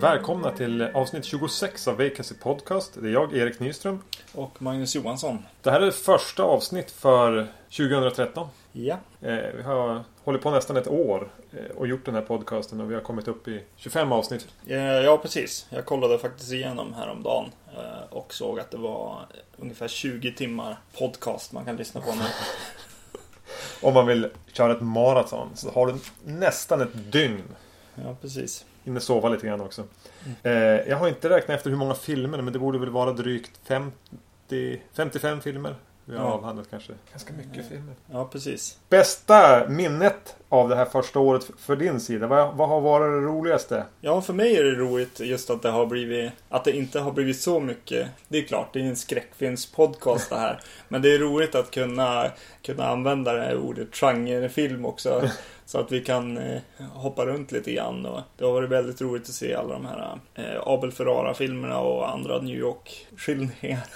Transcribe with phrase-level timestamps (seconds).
[0.00, 2.98] Välkomna till avsnitt 26 av Vacancy Podcast.
[3.00, 4.02] Det är jag, Erik Nyström.
[4.32, 5.38] Och Magnus Johansson.
[5.62, 7.46] Det här är det första avsnitt för
[7.76, 8.48] 2013.
[8.78, 8.98] Ja.
[9.20, 12.90] Eh, vi har hållit på nästan ett år eh, och gjort den här podcasten och
[12.90, 14.48] vi har kommit upp i 25 avsnitt.
[14.66, 15.66] Eh, ja, precis.
[15.70, 17.50] Jag kollade faktiskt igenom häromdagen
[18.10, 19.20] och såg att det var
[19.56, 22.24] ungefär 20 timmar podcast man kan lyssna på nu.
[23.88, 27.42] Om man vill köra ett maraton så har du nästan ett dygn.
[27.94, 28.64] Ja, precis.
[28.84, 29.84] Hinner sova lite grann också.
[30.42, 30.88] Mm.
[30.88, 34.80] jag har inte räknat efter hur många filmer men det borde väl vara drygt 50,
[34.92, 35.74] 55 filmer.
[36.08, 36.32] Vi har ja.
[36.32, 37.62] avhandlat kanske ganska mycket ja.
[37.68, 37.94] filmer.
[38.12, 38.78] Ja, precis.
[38.88, 42.26] Bästa minnet av det här första året för din sida?
[42.26, 43.84] Vad, vad har varit det roligaste?
[44.00, 47.12] Ja, för mig är det roligt just att det har blivit Att det inte har
[47.12, 50.60] blivit så mycket Det är klart, det är en skräckfilmspodcast det här.
[50.88, 52.30] Men det är roligt att kunna,
[52.62, 55.30] kunna använda det här ordet genrefilm också.
[55.66, 56.60] Så att vi kan eh,
[56.92, 58.06] hoppa runt lite grann.
[58.06, 62.10] Och det har varit väldigt roligt att se alla de här eh, Abel Ferrara-filmerna och
[62.10, 63.86] andra New York-skildringar.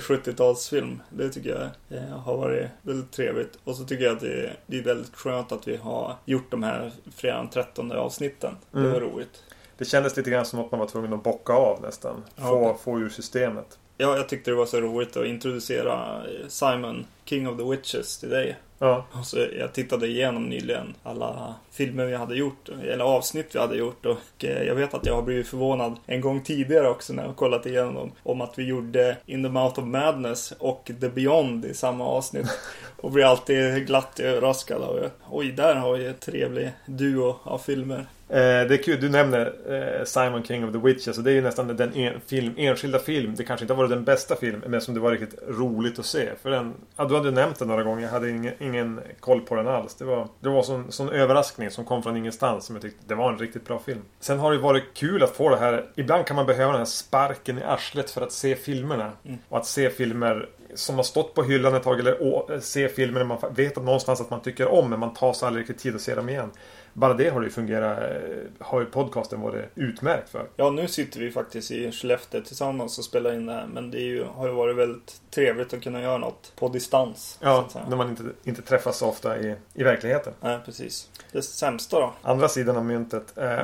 [0.00, 1.00] 70-talsfilm.
[1.10, 3.58] Det tycker jag eh, har varit väldigt trevligt.
[3.64, 6.50] Och så tycker jag att det är, det är väldigt skönt att vi har gjort
[6.50, 8.56] de här fredagen 13 avsnitten.
[8.70, 9.00] Det var mm.
[9.00, 9.42] roligt.
[9.78, 12.24] Det kändes lite grann som att man var tvungen att bocka av nästan.
[12.36, 12.78] Få, ja.
[12.84, 13.78] få ur systemet.
[13.96, 18.30] Ja, jag tyckte det var så roligt att introducera Simon, King of the Witches, till
[18.30, 18.56] dig.
[18.78, 19.04] Ja.
[19.24, 24.06] Så jag tittade igenom nyligen alla filmer vi hade gjort, eller avsnitt vi hade gjort
[24.06, 27.36] och eh, jag vet att jag har blivit förvånad en gång tidigare också när jag
[27.36, 31.64] kollat igenom dem om att vi gjorde In the Mouth of Madness och The Beyond
[31.64, 32.46] i samma avsnitt.
[32.96, 38.06] Och blir alltid glatt överraskad av oj, där har vi ett trevlig duo av filmer.
[38.34, 41.08] Eh, det är kul, du nämner eh, Simon King of the Witches.
[41.08, 43.34] Alltså det är ju nästan den en, film, enskilda film.
[43.36, 46.06] Det kanske inte har varit den bästa filmen, men som det var riktigt roligt att
[46.06, 46.28] se.
[46.42, 48.02] För den, ja, du hade nämnt den några gånger.
[48.02, 49.94] Jag hade ingen, ingen koll på den alls.
[49.94, 52.64] Det var, det var sån, sån överraskning som kom från ingenstans.
[52.64, 54.02] Som jag tyckte det var en riktigt bra film.
[54.20, 55.84] Sen har det varit kul att få det här.
[55.94, 59.12] Ibland kan man behöva den här sparken i arslet för att se filmerna.
[59.24, 59.38] Mm.
[59.48, 63.38] Och att se filmer som har stått på hyllan ett tag eller se filmer man
[63.50, 66.00] vet att någonstans att man tycker om men man tar sig aldrig riktigt tid att
[66.00, 66.50] se dem igen
[66.94, 70.46] bara det har ju fungerat, eh, har ju podcasten varit utmärkt för.
[70.56, 73.66] Ja, nu sitter vi faktiskt i Skellefteå tillsammans och spelar in det här.
[73.66, 77.38] Men det ju, har ju varit väldigt trevligt att kunna göra något på distans.
[77.42, 80.32] Ja, när man inte, inte träffas så ofta i, i verkligheten.
[80.40, 81.10] Nej, precis.
[81.32, 82.12] Det sämsta då?
[82.22, 83.38] Andra sidan av myntet.
[83.38, 83.58] Eh,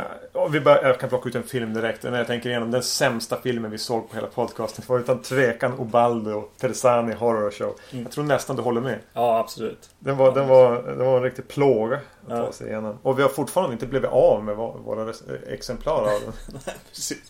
[0.51, 2.03] vi bör, jag kan plocka ut en film direkt.
[2.03, 4.85] När jag tänker igenom den sämsta filmen vi såg på hela podcasten.
[4.87, 7.75] Det var utan tvekan Obaldo Terzani Horror Show.
[7.93, 8.03] Mm.
[8.03, 8.99] Jag tror nästan du håller med.
[9.13, 9.91] Ja, absolut.
[9.99, 12.47] Den var, den var, den var en riktig plåga att ja.
[12.47, 12.99] ta sig igenom.
[13.03, 15.13] Och vi har fortfarande inte blivit av med våra
[15.49, 16.21] exemplar av
[16.53, 16.63] den.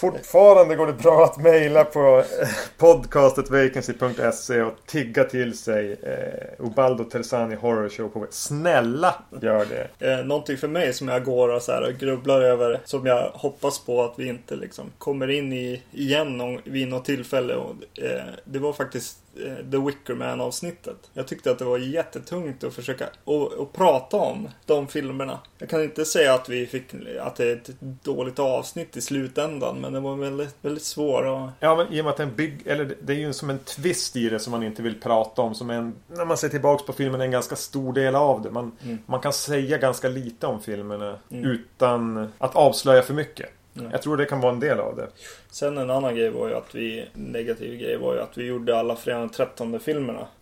[0.00, 2.25] fortfarande går det bra att mejla på
[2.78, 9.87] podcastetvacancy.se och tigga till sig eh, Ubaldo Terzani Horror Show på Snälla gör det!
[10.10, 13.31] Eh, någonting för mig som jag går och, så här, och grubblar över som jag
[13.34, 17.55] hoppas på att vi inte liksom kommer in i igen någon, vid något tillfälle.
[17.55, 21.11] Och, eh, det var faktiskt Eh, The Wickerman avsnittet.
[21.15, 25.39] Jag tyckte att det var jättetungt att försöka och, och prata om de filmerna.
[25.59, 29.81] Jag kan inte säga att vi fick att det är ett dåligt avsnitt i slutändan,
[29.81, 31.25] men det var väldigt, väldigt svårt.
[31.25, 31.49] Och...
[31.61, 33.59] Ja, men i och med att är en bygg, eller det är ju som en
[33.59, 35.55] twist i det som man inte vill prata om.
[35.55, 38.51] Som en, när man ser tillbaks på filmen, en ganska stor del av det.
[38.51, 38.99] Man, mm.
[39.07, 41.45] man kan säga ganska lite om filmerna mm.
[41.45, 43.51] utan att avslöja för mycket.
[43.81, 43.93] Mm.
[43.93, 45.09] Jag tror det kan vara en del av det.
[45.51, 48.79] Sen en annan grej var ju att vi, negativ grej var ju att vi gjorde
[48.79, 50.27] alla fredag 13 filmerna.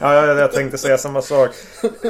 [0.00, 1.50] ja, jag, jag tänkte säga samma sak.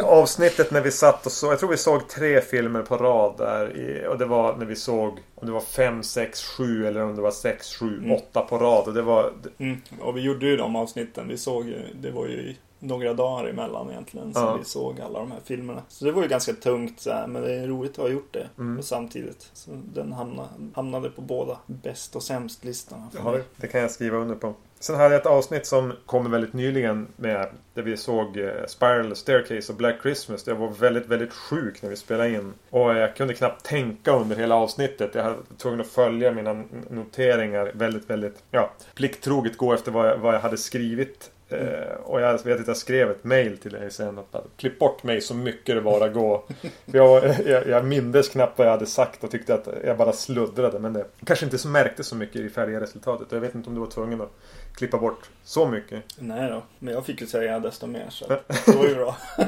[0.05, 3.77] Avsnittet när vi satt och såg, jag tror vi såg tre filmer på rad där.
[3.77, 7.17] I, och det var när vi såg, om det var fem, sex, sju eller om
[7.17, 8.13] det var sex, sju, mm.
[8.13, 8.89] åtta på rad.
[8.89, 9.33] Och det var...
[9.59, 9.81] Mm.
[10.01, 11.29] Och vi gjorde ju de avsnitten.
[11.29, 14.35] Vi såg ju, det var ju några dagar emellan egentligen.
[14.35, 14.57] Så ja.
[14.57, 15.83] vi såg alla de här filmerna.
[15.89, 18.33] Så det var ju ganska tungt så här, men det är roligt att ha gjort
[18.33, 18.49] det.
[18.59, 18.83] Mm.
[18.83, 19.51] samtidigt.
[19.53, 23.11] Så den hamnade, hamnade på båda bäst och sämst listorna.
[23.25, 24.55] Ja, det kan jag skriva under på.
[24.81, 29.17] Sen hade jag ett avsnitt som kom väldigt nyligen med där vi såg eh, Spiral
[29.17, 30.47] Staircase och Black Christmas.
[30.47, 32.53] Jag var väldigt, väldigt sjuk när vi spelade in.
[32.71, 35.15] Och jag kunde knappt tänka under hela avsnittet.
[35.15, 40.19] Jag var tvungen att följa mina noteringar väldigt, väldigt ja, plikttroget gå efter vad jag,
[40.19, 43.91] vad jag hade skrivit Uh, och jag vet att jag skrev ett mail till dig
[43.91, 46.43] sen att klipp bort mig så mycket det bara går.
[46.85, 50.79] Jag, jag, jag mindes knappt vad jag hade sagt och tyckte att jag bara sluddrade.
[50.79, 53.33] Men det kanske inte så märktes så mycket i färdiga resultatet.
[53.33, 54.33] Jag vet inte om du var tvungen att
[54.75, 56.03] klippa bort så mycket.
[56.19, 59.17] Nej då, men jag fick ju säga desto mer så det var ju bra.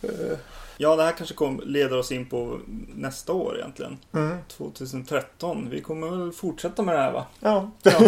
[0.82, 2.60] Ja, det här kanske kom, leder oss in på
[2.94, 3.98] nästa år egentligen.
[4.12, 4.38] Mm.
[4.48, 5.70] 2013.
[5.70, 7.26] Vi kommer väl fortsätta med det här va?
[7.40, 7.70] Ja.
[7.82, 8.00] Ja.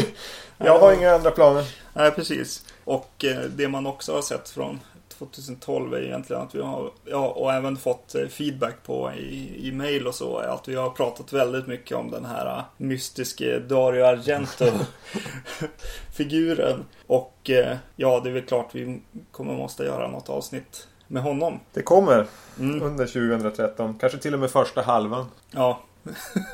[0.59, 1.65] Jag har inga andra planer.
[1.95, 2.65] Nej, precis.
[2.85, 7.29] Och eh, det man också har sett från 2012 är egentligen att vi har, ja,
[7.29, 10.91] och även fått eh, feedback på i, i mail och så, är att vi har
[10.91, 16.85] pratat väldigt mycket om den här eh, mystiske Dario Argento-figuren.
[17.07, 17.51] Och
[17.97, 19.01] ja, det är väl klart vi
[19.33, 21.61] kommer måste göra något avsnitt med honom.
[21.73, 22.27] Det kommer
[22.59, 22.83] Mm.
[22.83, 23.95] under 2013.
[24.01, 25.27] Kanske till och med första halvan.
[25.51, 25.81] Ja,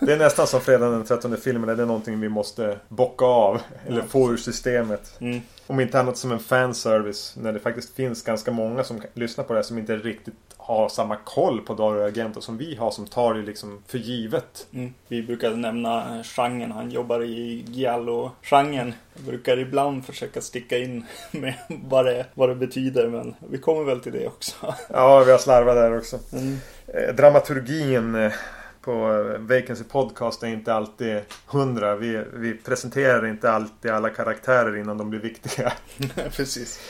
[0.01, 1.77] Det är nästan som fredagen den 13 filmen.
[1.77, 3.61] Det är någonting vi måste bocka av.
[3.87, 5.17] Eller få ur systemet.
[5.21, 5.41] mm.
[5.67, 7.35] Om inte annat som en fanservice.
[7.37, 10.89] När det faktiskt finns ganska många som lyssnar på det här som inte riktigt har
[10.89, 12.91] samma koll på Dario Argento som vi har.
[12.91, 14.67] Som tar det liksom för givet.
[14.73, 14.95] Mm.
[15.09, 16.73] Vi brukar nämna eh, genren.
[16.73, 18.95] Han jobbar i Giallo-genren.
[19.27, 24.01] Brukar ibland försöka sticka in med vad det, vad det betyder, men vi kommer väl
[24.01, 24.75] till det också.
[24.91, 26.19] Ja, vi har slarvat där också.
[26.33, 26.59] Mm.
[26.87, 28.33] Eh, dramaturgin eh,
[28.81, 31.97] på eh, Vacancy Podcast är inte alltid hundra.
[31.97, 35.73] Vi, vi presenterar inte alltid alla karaktärer innan de blir viktiga.
[36.37, 36.81] Precis.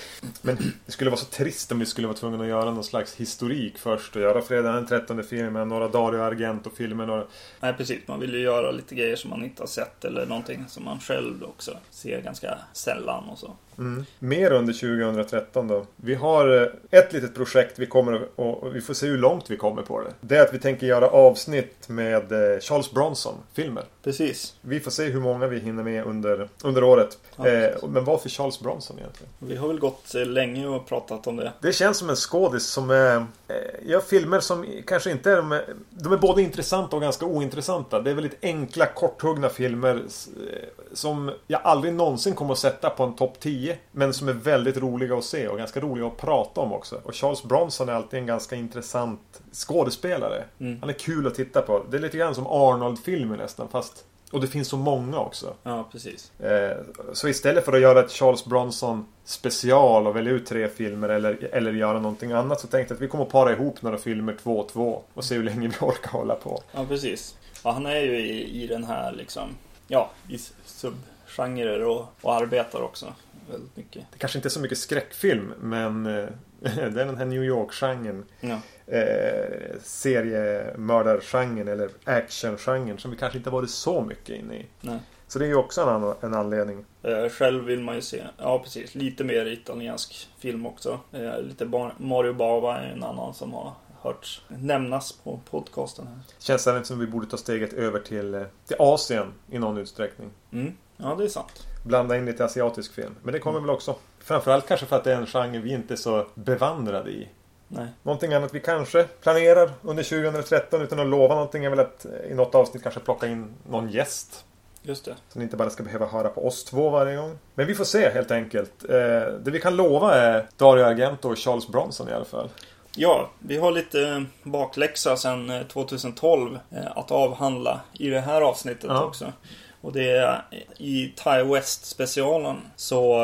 [0.42, 0.56] Men
[0.86, 3.78] det skulle vara så trist om vi skulle vara tvungna att göra någon slags historik
[3.78, 4.16] först.
[4.16, 7.06] Och göra fredagen den 13 filmen, några Dario Argento-filmer.
[7.06, 7.24] Några...
[7.60, 8.08] Nej, precis.
[8.08, 11.00] Man vill ju göra lite grejer som man inte har sett eller någonting som man
[11.00, 13.56] själv också ser ganska sällan och så.
[13.78, 14.04] Mm.
[14.18, 15.86] Mer under 2013 då.
[15.96, 19.56] Vi har eh, ett litet projekt vi kommer och vi får se hur långt vi
[19.56, 20.12] kommer på det.
[20.20, 23.84] Det är att vi tänker göra avsnitt med eh, Charles Bronson-filmer.
[24.04, 24.54] Precis.
[24.60, 27.18] Vi får se hur många vi hinner med under, under året.
[27.36, 27.48] Ja.
[27.48, 29.32] Eh, men varför Charles Bronson egentligen?
[29.38, 31.52] Vi har väl gått eh, länge och pratat om det.
[31.60, 33.16] Det känns som en skådis som är,
[33.48, 35.60] eh, gör filmer som kanske inte är de,
[35.90, 38.00] de är både intressanta och ganska ointressanta.
[38.00, 43.02] Det är väldigt enkla, korthuggna filmer eh, som jag aldrig någonsin kommer att sätta på
[43.04, 43.78] en topp 10.
[43.92, 47.00] Men som är väldigt roliga att se och ganska roliga att prata om också.
[47.04, 50.44] Och Charles Bronson är alltid en ganska intressant skådespelare.
[50.60, 50.80] Mm.
[50.80, 51.84] Han är kul att titta på.
[51.90, 55.54] Det är lite grann som Arnold-filmer nästan fast och det finns så många också.
[55.62, 56.32] Ja, precis.
[56.40, 56.76] Eh,
[57.12, 61.48] Så istället för att göra ett Charles Bronson special och välja ut tre filmer eller,
[61.52, 64.36] eller göra någonting annat så tänkte jag att vi kommer att para ihop några filmer
[64.42, 66.62] två och två och se hur länge vi orkar hålla på.
[66.72, 67.36] Ja, precis.
[67.64, 69.48] Ja, han är ju i, i den här liksom,
[69.88, 73.06] ja, i subgenrer och, och arbetar också
[73.50, 74.04] väldigt mycket.
[74.12, 76.12] Det kanske inte är så mycket skräckfilm men eh,
[76.60, 78.24] det är den här New York-genren.
[78.40, 84.66] Ja, Eh, seriemördargenren eller actiongenren som vi kanske inte varit så mycket inne i.
[84.80, 84.98] nej.
[85.30, 86.84] Så det är ju också en, annan, en anledning.
[87.02, 91.00] Eh, själv vill man ju se, ja precis, lite mer italiensk film också.
[91.12, 96.16] Eh, lite Bar- Mario Bava är en annan som har hörts nämnas på podcasten här.
[96.38, 100.30] Känns även som vi borde ta steget över till, eh, till Asien i någon utsträckning.
[100.52, 100.72] Mm.
[100.96, 101.66] Ja, det är sant.
[101.84, 103.14] blanda in lite asiatisk film.
[103.22, 103.94] Men det kommer väl också.
[104.18, 107.28] Framförallt kanske för att det är en genre vi inte är så bevandrade i.
[107.68, 107.86] Nej.
[108.02, 112.30] Någonting annat vi kanske planerar under 2013 utan att lova någonting är väl att eh,
[112.30, 114.44] i något avsnitt kanske plocka in någon gäst.
[114.82, 115.14] Just det.
[115.32, 117.38] Så ni inte bara ska behöva höra på oss två varje gång.
[117.54, 118.84] Men vi får se helt enkelt.
[118.88, 118.96] Eh,
[119.40, 122.48] det vi kan lova är Dario Argento och Charles Bronson i alla fall.
[122.96, 128.84] Ja, vi har lite bakläxa sedan eh, 2012 eh, att avhandla i det här avsnittet
[128.88, 129.04] Ja.
[129.04, 129.32] också.
[129.80, 130.44] Och det är
[130.76, 133.18] i Thai West specialen så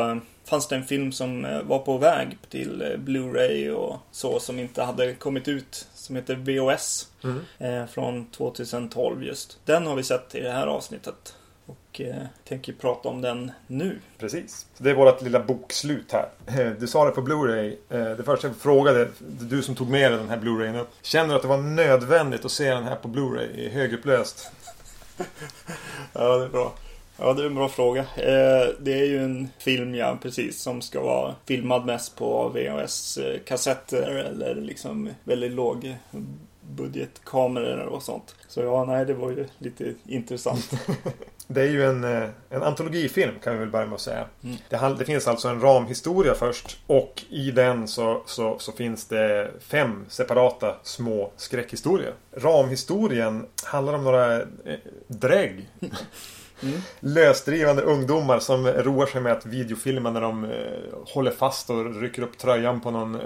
[0.45, 4.59] fanns det en film som eh, var på väg till eh, Blu-ray och så som
[4.59, 7.41] inte hade kommit ut som heter VOS Mm.
[7.59, 9.57] eh, från 2012 just.
[9.65, 12.15] Den har vi sett i det här avsnittet och eh,
[12.47, 13.99] tänker prata om den nu.
[14.19, 14.65] Precis.
[14.77, 16.75] Så det är vårt lilla bokslut här.
[16.79, 17.75] Du sa det på Blu-ray.
[18.15, 19.07] Det första jag frågade,
[19.39, 20.89] du som tog med dig den här Blu-rayen upp.
[21.01, 24.51] Känner du att det var nödvändigt att se den här på Blu-ray i högupplöst?
[26.13, 26.73] Ja, det är bra.
[27.17, 28.01] Ja, det är en bra fråga.
[28.01, 34.01] Eh, det är ju en film, ja, precis, som ska vara filmad mest på VHS-kassetter
[34.01, 35.95] eller liksom väldigt låg
[36.61, 38.35] budgetkameror och sånt.
[38.47, 40.71] Så ja, nej, det var ju lite intressant.
[41.47, 44.25] Det är ju en, eh, en antologifilm kan vi väl börja med att säga.
[44.43, 44.55] Mm.
[44.69, 46.77] Det, det finns alltså en ramhistoria först.
[46.87, 52.13] Och i den så, så, så finns det fem separata små skräckhistorier.
[52.37, 55.69] Ramhistorien handlar om några eh, drägg.
[56.63, 56.79] Mm.
[56.99, 60.51] Lösdrivande ungdomar som roar sig med att videofilma när de eh,
[61.13, 63.21] håller fast och rycker upp tröjan på någon, eh,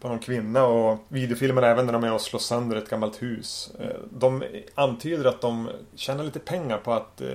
[0.00, 0.64] på någon kvinna.
[0.66, 3.70] Och videofilmar även när de är och slår sönder ett gammalt hus.
[3.80, 4.42] Eh, de
[4.74, 7.28] antyder att de tjänar lite pengar på att, eh,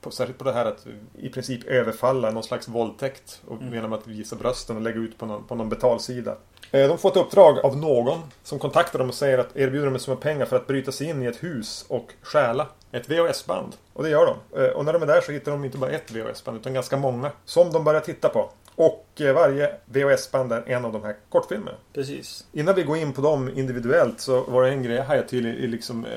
[0.00, 0.86] på, särskilt på det här att
[1.18, 3.40] i princip överfalla någon slags våldtäkt.
[3.46, 3.74] Och Mm.
[3.74, 6.36] genom att visa brösten och lägga ut på någon, på någon betalsida.
[6.70, 9.94] Eh, De får ett uppdrag av någon som kontaktar dem och säger att erbjuder dem
[9.94, 13.72] en summa pengar för att bryta sig in i ett hus och stjäla ett VHS-band.
[13.92, 14.60] Och det gör de.
[14.62, 16.96] Eh, Och när de är där så hittar de inte bara ett VHS-band utan ganska
[16.96, 17.30] många.
[17.44, 18.50] Som de börjar titta på.
[18.74, 21.76] Och eh, varje VHS-band är en av de här kortfilmerna.
[21.92, 22.44] Precis.
[22.52, 25.46] Innan vi går in på dem individuellt så var det en grej jag hajade till
[25.46, 26.10] i, liksom eh,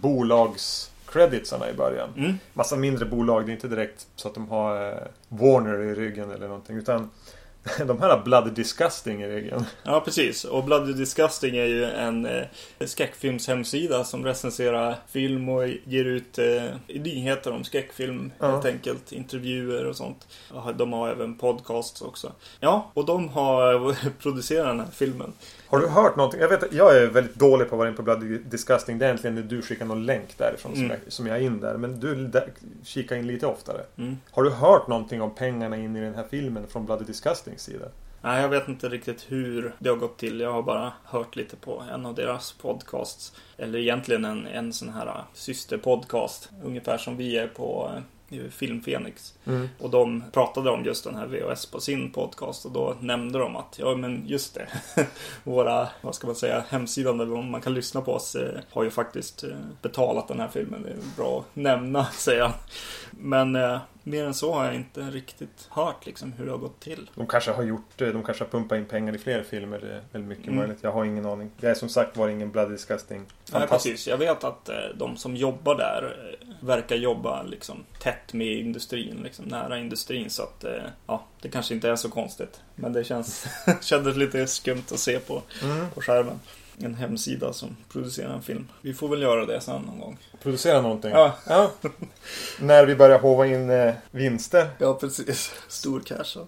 [0.00, 2.08] bolags-creditsarna i början.
[2.16, 2.38] Mm.
[2.52, 6.30] Massa mindre bolag, det är inte direkt så att de har eh, Warner i ryggen
[6.30, 6.76] eller någonting.
[6.76, 7.10] Utan
[7.86, 9.64] de här Bloody Disgusting i ryggen.
[9.82, 10.44] Ja, precis.
[10.44, 12.44] Och Bloody Disgusting är ju en eh,
[12.86, 18.46] skräckfilmshemsida som recenserar film och ger ut eh, nyheter om skräckfilm Ja.
[18.50, 19.12] helt enkelt.
[19.12, 20.26] Intervjuer och sånt.
[20.76, 22.32] De har även podcasts också.
[22.60, 25.32] Ja, och de har producerat den här filmen.
[25.70, 26.40] Har du hört någonting?
[26.40, 28.98] Jag vet jag är väldigt dålig på att vara in på Bloody Disgusting.
[28.98, 30.96] Det är egentligen när du skickar någon länk därifrån som, Mm.
[31.04, 31.76] jag, som jag är in där.
[31.76, 32.52] Men du där,
[32.84, 33.80] kikar in lite oftare.
[33.98, 34.16] Mm.
[34.30, 37.84] Har du hört någonting om pengarna in i den här filmen från Bloody Disgustings sida?
[38.22, 40.40] Nej, jag vet inte riktigt hur det har gått till.
[40.40, 43.32] Jag har bara hört lite på en av deras podcasts.
[43.56, 46.50] Eller egentligen en, en sån här äh, systerpodcast.
[46.64, 48.02] Ungefär som vi är på eh,
[48.50, 49.34] Film Phoenix.
[49.46, 49.68] Mm.
[49.78, 53.56] Och de pratade om just den här VHS på sin podcast och då nämnde de
[53.56, 54.66] att ja men just det.
[55.44, 58.90] Våra, vad ska man säga, hemsidan där man kan lyssna på oss eh, har ju
[58.90, 60.82] faktiskt eh, betalat den här filmen.
[60.82, 62.52] Det är bra att nämna, säger han.
[63.10, 63.78] Men eh,
[64.10, 67.10] mer än så har jag inte riktigt hört liksom hur det har gått till.
[67.14, 68.12] De kanske har gjort det.
[68.12, 70.00] De kanske har pumpat in pengar i fler filmer.
[70.12, 70.56] Det är mycket Mm.
[70.58, 70.78] möjligt.
[70.82, 71.50] Jag har ingen aning.
[71.60, 73.26] Jag är som sagt var ingen Bloody Disgusting.
[73.52, 74.08] Nej, precis.
[74.08, 79.20] Jag vet att eh, de som jobbar där eh, verkar jobba liksom tätt med industrin,
[79.24, 80.30] liksom nära industrin.
[80.30, 80.72] Så att, eh,
[81.06, 82.60] ja, det kanske inte är så konstigt.
[82.74, 83.46] Men det känns,
[83.82, 85.90] kändes lite skumt att se på, Mm.
[85.94, 86.40] på skärmen.
[86.84, 88.68] En hemsida som producerar en film.
[88.82, 90.18] Vi får väl göra det sen någon gång.
[90.42, 91.10] Producera någonting.
[91.10, 91.32] Ja.
[91.48, 91.70] Ja.
[92.60, 94.66] När vi börjar hova in eh, vinster.
[94.78, 95.52] Ja, precis.
[95.68, 96.40] Stor cash.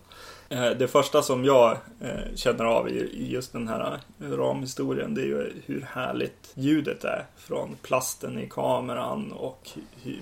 [0.48, 1.70] Eh, Det första som jag
[2.00, 6.52] eh, känner av i i just den här eh, ramhistorien det är ju hur härligt
[6.54, 9.68] ljudet är från plasten i kameran och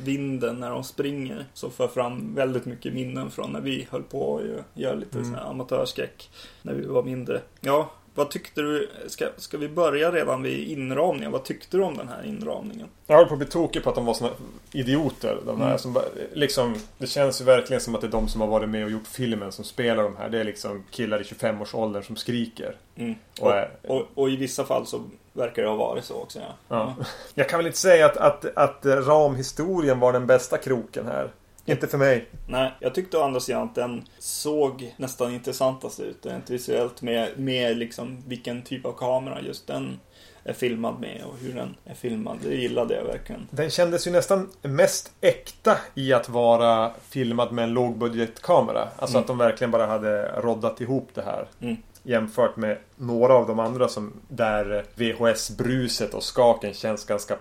[0.03, 1.45] vinden när de springer.
[1.55, 5.19] Så för fram väldigt mycket minnen från när vi höll på och gö- göra lite
[5.19, 5.35] Mm.
[5.35, 6.31] amatörskräck
[6.63, 7.41] när vi var mindre.
[7.61, 8.91] Ja, vad tyckte du?
[9.07, 11.33] Ska, ska vi börja redan vid inramningen?
[11.33, 12.87] Vad tyckte du om den här inramningen?
[13.07, 14.31] Jag höll på att bli tokig på att de var såna
[14.73, 15.39] idioter.
[15.47, 15.79] De här Mm.
[15.79, 15.99] som
[16.33, 18.91] liksom, det känns ju verkligen som att det är de som har varit med och
[18.91, 20.29] gjort filmen som spelar de här.
[20.29, 22.77] Det är liksom killar i 25-årsåldern som skriker.
[22.97, 23.15] Mm.
[23.41, 25.03] Och Och, är- och, och i vissa fall så
[25.33, 26.39] verkar det ha varit så också.
[26.39, 26.47] Ja.
[26.69, 26.95] Ja.
[27.35, 31.31] Jag kan väl inte säga att, att, att ramhistorien var den bästa kroken här.
[31.71, 32.27] Inte för mig.
[32.47, 36.27] Nej, jag tyckte å andra sidan att den såg nästan intressantast ut.
[36.27, 40.01] Rent visuellt med, med liksom vilken typ av kamera just den
[40.45, 42.39] är filmad med och hur den är filmad.
[42.43, 43.49] Det gillade jag verkligen.
[43.51, 48.89] Den kändes ju nästan mest äkta i att vara filmad med en lågbudgetkamera.
[48.97, 49.21] Alltså Mm.
[49.21, 51.49] att de verkligen bara hade roddat ihop det här.
[51.61, 51.77] Mm.
[52.03, 57.37] Jämfört med några av de andra som där VHS-bruset och skaken känns ganska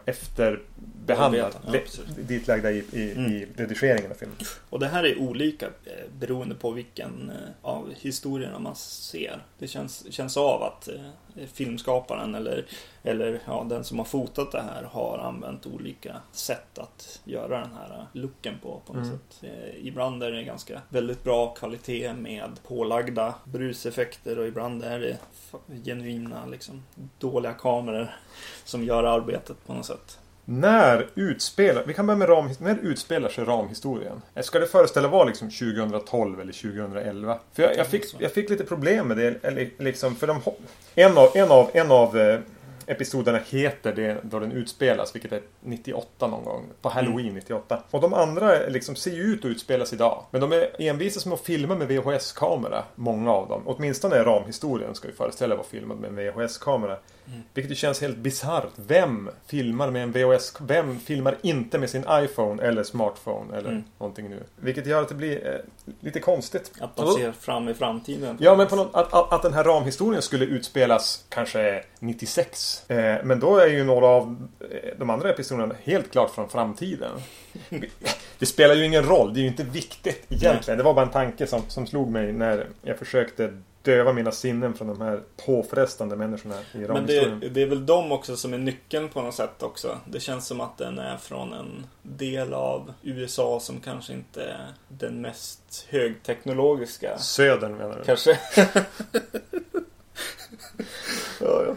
[1.14, 1.60] efterbehandlat.
[2.18, 3.32] Ja, ditlagda i, i, Mm.
[3.32, 4.38] i redigeringen av filmen.
[4.70, 5.72] Och det här är olika eh,
[6.20, 9.44] beroende på vilken eh, av historierna man ser.
[9.60, 12.66] Det känns, känns av att eh, filmskaparen eller,
[13.04, 17.72] eller ja, den som har fotat det här har använt olika sätt att göra den
[17.74, 18.82] här looken på.
[18.86, 19.18] på något Mm.
[19.20, 19.50] sätt.
[19.82, 25.18] Ibland är det ganska väldigt bra kvalitet med pålagda bruseffekter och ibland är det
[25.84, 26.84] genuina liksom,
[27.20, 28.16] dåliga kameror
[28.66, 30.19] som gör arbetet på något sätt.
[30.52, 31.84] När utspelar...
[31.86, 34.22] Vi kan börja med ram, När utspelar sig ramhistorien?
[34.36, 37.40] Eh, Ska det föreställa vara liksom 2012 eller 2011?
[37.54, 39.44] För jag, jag, fick, jag fick lite problem med det.
[39.44, 40.42] Eller, liksom, för de,
[40.96, 42.40] en av, en av, en av eh,
[42.86, 46.66] episoderna heter det då den utspelas, vilket är 98 någon gång.
[46.82, 47.84] På Halloween 98.
[47.92, 50.24] Och de andra liksom ser ju ut att utspelas idag.
[50.32, 52.84] Men de är envisas med att filma med VHS-kamera.
[52.96, 53.62] Många av dem.
[53.66, 56.98] Åtminstone är ramhistorien ska ju föreställa vara filmad med en VHS-kamera.
[57.54, 58.70] Vilket ju känns helt bisarrt.
[58.76, 60.54] Vem filmar med en VHS?
[60.62, 63.84] Vem filmar inte med sin iPhone eller smartphone eller Mm.
[63.98, 64.44] någonting nu?
[64.56, 65.60] Vilket gör att det blir eh,
[66.00, 66.72] lite konstigt.
[66.80, 68.38] Att man ser fram i framtiden.
[68.40, 72.90] Ja, men på något, att, att, att den här ramhistorien skulle utspelas kanske 96.
[72.90, 77.12] Eh, men då är ju några av eh, de andra episoderna helt klart från framtiden.
[78.40, 80.78] Det spelar ju ingen roll, det är ju inte viktigt egentligen.
[80.78, 83.54] Det var bara en tanke som, som slog mig när jag försökte
[83.90, 88.12] döva mina sinnen från de här påfrestande människorna i Men det, det är väl de
[88.12, 89.98] också som är nyckeln på något sätt också.
[90.06, 94.68] Det känns som att den är från en del av USA som kanske inte är
[94.88, 97.18] den mest högteknologiska.
[97.18, 98.04] Södern menar du?
[98.04, 98.40] Kanske.
[101.40, 101.76] ja, ja.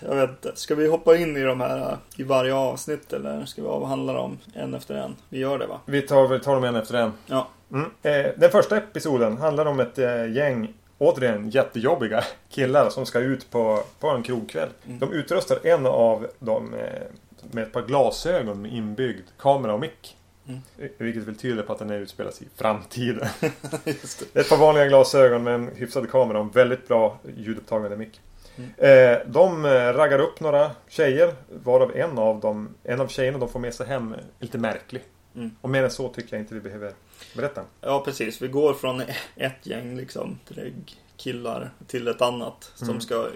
[0.00, 0.52] Jag vet inte.
[0.54, 4.38] Ska vi hoppa in i de här i varje avsnitt eller ska vi avhandla dem
[4.54, 5.16] en efter en?
[5.28, 5.80] Vi gör det va?
[5.86, 7.12] Vi tar, vi tar dem en efter en.
[7.26, 7.48] Ja.
[7.72, 7.90] Mm.
[8.02, 13.50] Eh, den första episoden handlar om ett eh, gäng, återigen jättejobbiga killar som ska ut
[13.50, 14.68] på, på en krogkväll.
[14.86, 14.98] Mm.
[14.98, 17.02] De utrustar en av dem eh,
[17.50, 20.16] med ett par glasögon med inbyggd kamera och mick.
[20.48, 20.60] Mm.
[20.98, 23.28] Vilket väl tyder på att den är utspelas i framtiden.
[24.34, 28.20] Ett par vanliga glasögon med en hyfsad kamera och en väldigt bra ljudupptagande mick.
[28.56, 28.70] Mm.
[28.78, 31.34] Eh, de eh, raggar upp några tjejer.
[31.64, 35.02] Varav en av dem, en av tjejerna de får med sig hem är lite märklig.
[35.36, 35.50] Mm.
[35.60, 36.92] Och mer än så tycker jag inte vi behöver
[37.36, 37.62] berätta.
[37.80, 38.42] Ja, precis.
[38.42, 39.02] Vi går från
[39.36, 40.38] ett gäng liksom
[41.16, 43.00] killar till ett annat som Mm.
[43.00, 43.30] ska eh,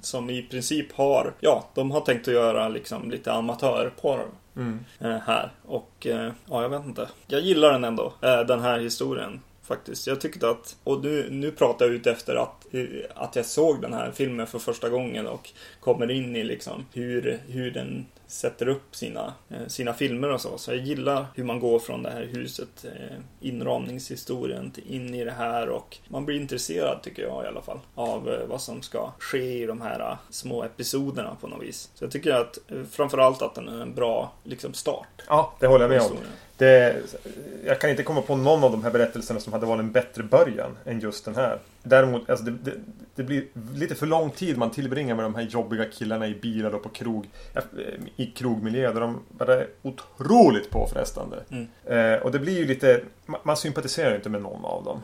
[0.00, 4.84] som i princip har ja, de har tänkt att göra liksom lite amatörporr Mm.
[5.00, 7.08] eh, här och eh, ja, jag vet inte.
[7.26, 10.06] Jag gillar den ändå, den här historien faktiskt.
[10.06, 12.66] Jag tyckte att och nu, nu pratar jag ut efter att,
[13.14, 17.40] att jag såg den här filmen för första gången och kommer in i liksom hur,
[17.48, 20.58] hur den sätter upp sina, eh, sina filmer och så.
[20.58, 25.24] Så jag gillar hur man går från det här huset, eh, inramningshistorien till in i
[25.24, 28.82] det här och man blir intresserad tycker jag i alla fall av eh, vad som
[28.82, 31.90] ska ske i de här små episoderna på något vis.
[31.94, 32.58] Så jag tycker att
[32.90, 35.22] framförallt att den är en bra liksom start.
[35.28, 36.16] Ja, det håller jag med om.
[36.56, 36.96] Det,
[37.64, 40.22] jag kan inte komma på någon av de här berättelserna som hade varit en bättre
[40.22, 41.58] början än just den här.
[41.82, 42.72] Däremot, alltså det, det,
[43.14, 46.74] det blir lite för lång tid man tillbringar med de här jobbiga killarna i bilar
[46.74, 47.28] och på krog.
[47.54, 47.62] eh,
[48.16, 51.44] I krogmiljö där de bara är otroligt påfrestande.
[51.50, 51.68] Mm.
[51.84, 53.00] Eh, och det blir ju lite...
[53.44, 55.00] Man, sympatiserar ju inte med någon av dem.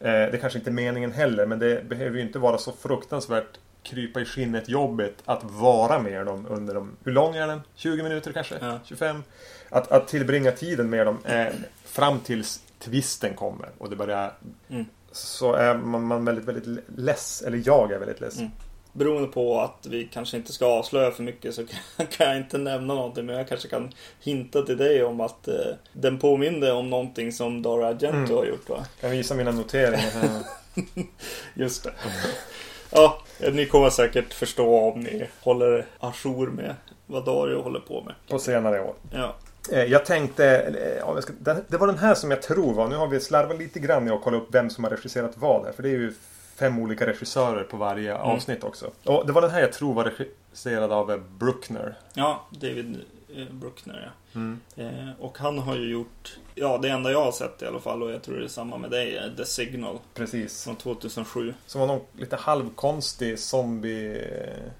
[0.00, 3.58] Eh, det kanske inte är meningen heller, men det behöver ju inte vara så fruktansvärt
[3.82, 6.96] krypa i skinnet jobbigt att vara med dem under de...
[7.04, 7.60] Hur lång är den?
[7.74, 8.54] 20 minuter kanske?
[8.60, 8.78] Ja.
[8.84, 9.22] 25?
[9.68, 11.46] Att, att tillbringa tiden med dem eh,
[11.84, 14.32] fram tills twisten kommer och det börjar...
[14.68, 14.84] Mm.
[15.12, 17.42] Så är man, man väldigt, väldigt less.
[17.46, 18.38] Eller jag är väldigt less.
[18.38, 18.50] Mm.
[18.92, 21.62] Beroende på att vi kanske inte ska avslöja för mycket så
[22.10, 23.26] kan- jag inte nämna någonting.
[23.26, 25.54] Men jag kanske kan hinta till dig om att eh,
[25.92, 28.36] den påminde om någonting som Dara Argento Mm.
[28.36, 28.84] har gjort va?
[29.00, 30.42] Jag visar mina noteringar här.
[31.54, 31.92] Just det.
[32.92, 36.74] Ja, ni kommer säkert förstå om ni håller ajour med
[37.06, 38.14] vad Dario håller på med.
[38.28, 38.94] på senare år.
[39.12, 39.34] Ja.
[39.72, 41.32] Eh, Jag tänkte, eh, ja, jag ska,
[41.68, 44.10] det, var den här som jag tror var, nu har vi slarvat lite grann i
[44.10, 45.72] att kolla upp vem som har regisserat vad här.
[45.72, 46.12] För det är ju
[46.56, 48.22] fem olika regissörer på varje Mm.
[48.22, 48.90] avsnitt också.
[49.04, 51.94] Och det var den här jag tror var regisserad av eh, Bruckner.
[52.14, 53.00] ja, David
[53.50, 54.10] Bruckner ja.
[54.34, 54.60] Mm.
[54.76, 58.02] Eh, och han har ju gjort, ja det enda jag har sett i alla fall
[58.02, 60.64] och jag tror det är samma med dig, är The Signal Precis.
[60.64, 61.54] från 2007.
[61.66, 64.22] Som var någon lite halvkonstig zombie...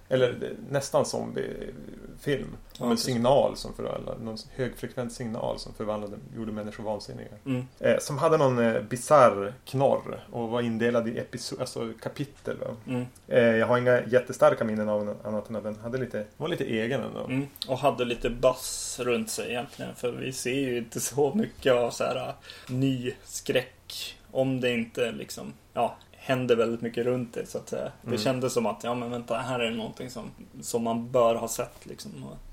[0.08, 2.56] Eller nästan zombiefilm.
[2.78, 3.14] Ja, Om en precis.
[3.14, 4.24] signal som förvandlade...
[4.24, 7.28] Någon högfrekvent signal som förvandlade, gjorde människor vansinniga.
[7.46, 7.66] Mm.
[7.78, 12.56] Eh, som hade någon eh, bizarr knorr och var indelad i episod, alltså kapitel.
[12.86, 13.06] Mm.
[13.28, 16.48] Eh, jag har inga jättestarka minnen av den annat än att den hade lite, var
[16.48, 17.24] lite egen ändå.
[17.24, 17.46] Mm.
[17.68, 19.94] Och hade lite bass runt sig egentligen.
[19.94, 22.34] För vi ser ju inte så mycket av så här äh,
[22.74, 24.16] ny skräck.
[24.32, 27.92] Om det inte liksom, ja, händer väldigt mycket runt det så att säga.
[28.02, 28.18] Det Mm.
[28.18, 30.30] kändes som att, ja men vänta, här är det någonting som,
[30.62, 32.10] som man bör ha sett liksom.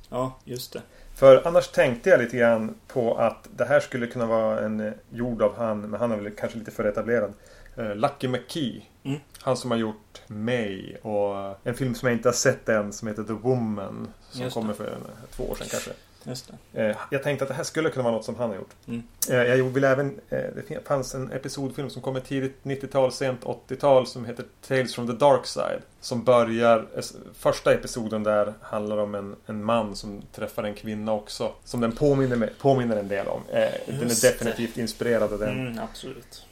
[0.10, 0.82] Ja, just det.
[1.16, 4.94] För annars tänkte jag lite grann på att det här skulle kunna vara en eh,
[5.12, 7.34] gjord av han, men han är väl kanske lite för etablerad.
[7.78, 8.82] Eh, Lucky McKee.
[9.04, 9.20] Mm.
[9.42, 13.08] Han som har gjort May och en film som jag inte har sett än som
[13.08, 14.08] heter The Woman.
[14.30, 15.92] Som kommer för en, två år sedan kanske.
[16.28, 16.90] Just det.
[16.90, 18.74] Eh, jag tänkte att det här skulle kunna vara något som han har gjort.
[18.88, 19.04] Mm.
[19.30, 20.20] Eh, jag vill även...
[20.30, 24.96] Eh, det fanns en episodfilm som kom i tidigt 90-tal, sent 80-tal som heter Tales
[24.96, 25.82] from the Dark Side.
[26.02, 26.86] Som börjar...
[27.34, 31.52] Första episoden där handlar om en, en man som träffar en kvinna också.
[31.64, 33.42] Som den påminner, påminner en del om.
[33.50, 34.30] Eh, den är Just det.
[34.30, 35.68] definitivt inspirerad av den.
[35.68, 36.44] Mm, absolut.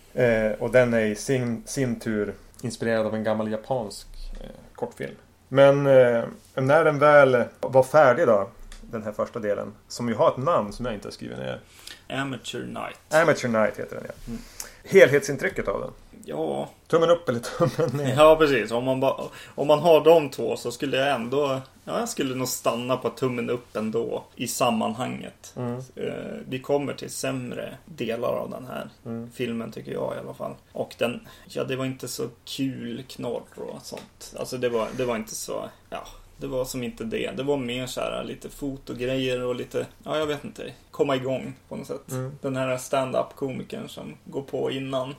[0.59, 4.07] Och den är i sin, sin tur inspirerad av en gammal japansk
[4.75, 5.15] kortfilm.
[5.47, 5.83] Men
[6.53, 8.49] när den väl var färdig då,
[8.91, 11.59] den här första delen, som ju har ett namn som jag inte har skrivit ner.
[12.09, 13.13] Amateur Night.
[13.13, 14.13] Amateur Night heter den ja.
[14.27, 14.39] Mm.
[14.83, 15.91] Helhetsintrycket av den.
[16.25, 18.15] Ja, Tummen upp eller tummen ner?
[18.17, 18.71] ja precis.
[18.71, 19.23] Om man, bara,
[19.55, 23.09] om man har de två så skulle jag ändå, ja jag skulle nog stanna på
[23.09, 25.53] tummen upp ändå i sammanhanget.
[25.55, 25.77] Mm.
[25.95, 26.13] Eh,
[26.47, 29.31] vi kommer till sämre delar av den här Mm.
[29.31, 30.53] filmen tycker jag i alla fall.
[30.71, 34.35] Och den, ja det var inte så kul knorr och sånt.
[34.39, 36.03] Alltså det var, det var inte så, ja.
[36.37, 37.31] Det var som inte det.
[37.37, 41.53] Det var mer så här lite fotogrejer och lite, ja jag vet inte, komma igång
[41.69, 42.11] på något sätt.
[42.11, 42.31] Mm.
[42.41, 45.15] Den här stand-up komikern som går på innan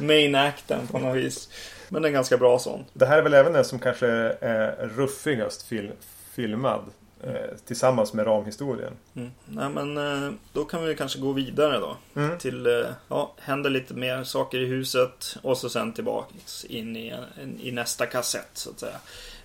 [0.00, 1.48] main acten på något vis.
[1.88, 2.84] Men är ganska bra sån.
[2.92, 4.06] Det här är väl även den som kanske
[4.40, 5.90] är ruffigast fil
[6.34, 6.80] filmad.
[7.22, 8.92] Eh, tillsammans med ramhistorien.
[9.16, 9.30] Mm.
[9.46, 11.96] Nej men eh, då kan vi kanske gå vidare då.
[12.20, 12.38] Mm.
[12.38, 12.72] till, eh,
[13.08, 17.08] ja, händer lite mer saker i huset och så sen tillbaks in i,
[17.42, 18.96] en- i nästa kassett så att säga.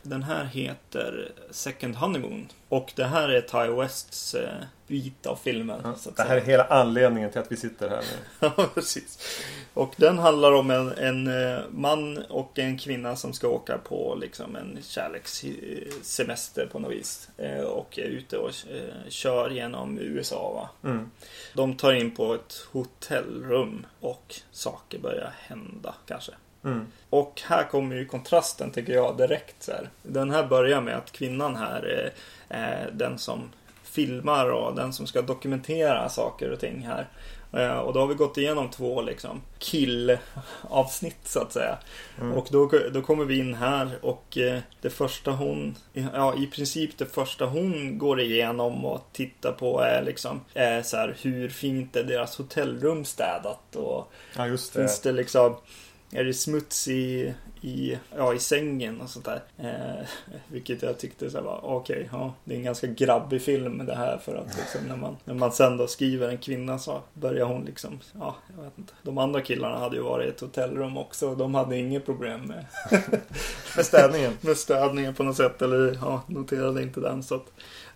[0.03, 2.47] Den här heter Second Honeymoon.
[2.69, 4.49] Och det här är Ty Wests eh,
[4.87, 5.81] bit av filmen.
[5.83, 6.41] Ja, det här säga.
[6.41, 8.17] är hela anledningen till att vi sitter här nu.
[8.57, 9.19] Ja, precis.
[9.73, 14.17] Och den handlar om en, en eh, man och en kvinna som ska åka på
[14.21, 17.29] liksom en kärlekssemester på något vis.
[17.37, 20.53] Eh, Och är ute och eh, kör genom USA.
[20.53, 20.89] Va?
[20.89, 21.11] Mm.
[21.53, 26.31] De tar in på ett hotellrum och saker börjar hända kanske.
[26.63, 26.88] Mm.
[27.10, 29.63] Och här kommer ju kontrasten tycker jag direkt.
[29.63, 29.89] Så här.
[30.04, 32.13] Den här börjar med att kvinnan här är,
[32.50, 33.50] är den som
[33.84, 37.08] filmar och den som ska dokumentera saker och ting här.
[37.54, 41.78] Eh, Och då har vi gått igenom två liksom killavsnitt så att säga.
[42.21, 42.38] Mm.
[42.38, 46.97] Och då, då kommer vi in här och eh, det första hon, ja i princip
[46.97, 51.95] det första hon går igenom och tittar på är liksom är så här, hur fint
[51.95, 54.80] är deras hotellrum städat och Ja, just det.
[54.80, 55.56] Finns det liksom
[56.13, 59.41] Är det smuts i, i, ja, i sängen och sånt där?
[59.58, 60.08] Eh,
[60.47, 63.95] vilket jag tyckte så här var okej, ja, det är en ganska grabbig film det
[63.95, 67.45] här för att liksom när man, när man sen då skriver en kvinna så börjar
[67.45, 68.93] hon liksom, ja, jag vet inte.
[69.04, 72.41] De andra killarna hade ju varit i ett hotellrum också och de hade inget problem
[72.41, 72.65] med,
[73.76, 74.34] Med städningen.
[74.41, 77.52] med städningen på något sätt eller ja, noterade inte den så att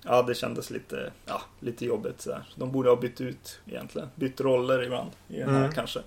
[0.08, 2.44] Ja, det kändes lite, ja, lite jobbigt sådär.
[2.56, 4.08] De borde ha bytt ut egentligen.
[4.16, 5.72] Bytt roller ibland i den här Mm.
[5.72, 6.00] kanske.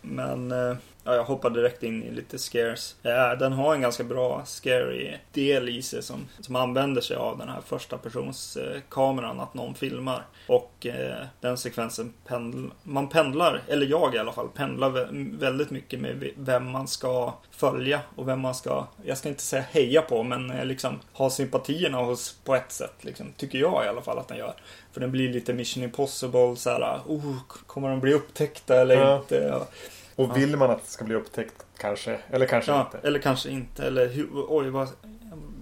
[0.00, 2.96] Men eh, ja, jag hoppar direkt in i lite scares.
[3.02, 7.38] Ja, den har en ganska bra scary del i sig som, som använder sig av
[7.38, 10.22] den här första persons eh, kameran att någon filmar.
[10.46, 15.70] Och eh, den sekvensen pendl, man pendlar, eller jag i alla fall, pendlar vä- väldigt
[15.70, 20.02] mycket med vem man ska följa och vem man ska, jag ska inte säga heja
[20.02, 22.94] på, men eh, liksom ha sympatierna hos på ett sätt.
[23.00, 24.54] Liksom, tycker jag i alla fall att den gör.
[24.92, 27.36] För den blir lite mission impossible, så här, oh,
[27.66, 29.16] kommer de bli upptäckta eller Ja.
[29.16, 29.36] inte?
[29.36, 29.66] Ja.
[30.16, 32.18] Och vill man att det ska bli upptäckt kanske?
[32.30, 33.08] Eller kanske Ja, inte?
[33.08, 33.86] eller kanske inte.
[33.86, 34.88] Eller hur, oj, vad,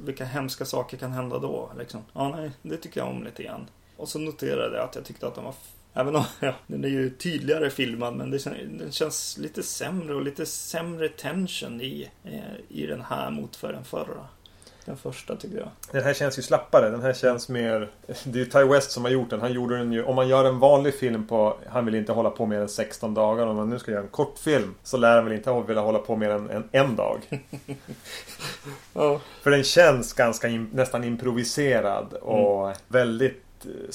[0.04, 1.70] vilka hemska saker kan hända då?
[1.78, 2.00] Liksom.
[2.12, 3.66] Ja, nej, det tycker jag om lite grann.
[3.96, 5.54] Och så noterade jag att jag tyckte att den var
[5.94, 8.44] Även om ja, den är ju tydligare filmad men det,
[8.78, 13.72] den känns lite sämre och lite sämre tension i, eh, i den här mot för
[13.72, 14.26] den förra.
[14.90, 15.68] Den första tycker jag.
[15.92, 16.90] Den här känns ju slappare.
[16.90, 17.90] Den här känns mer...
[18.24, 19.40] Det är ju Ty West som har gjort den.
[19.40, 20.04] Han gjorde den ju...
[20.04, 21.56] Om man gör en vanlig film på...
[21.68, 23.46] Han vill inte hålla på mer än 16 dagar.
[23.46, 26.16] Om man nu ska göra en kortfilm så lär han väl inte vilja hålla på
[26.16, 27.18] mer än en, en dag.
[28.92, 33.90] Ja, För den känns ganska in, nästan improviserad och väldigt eh,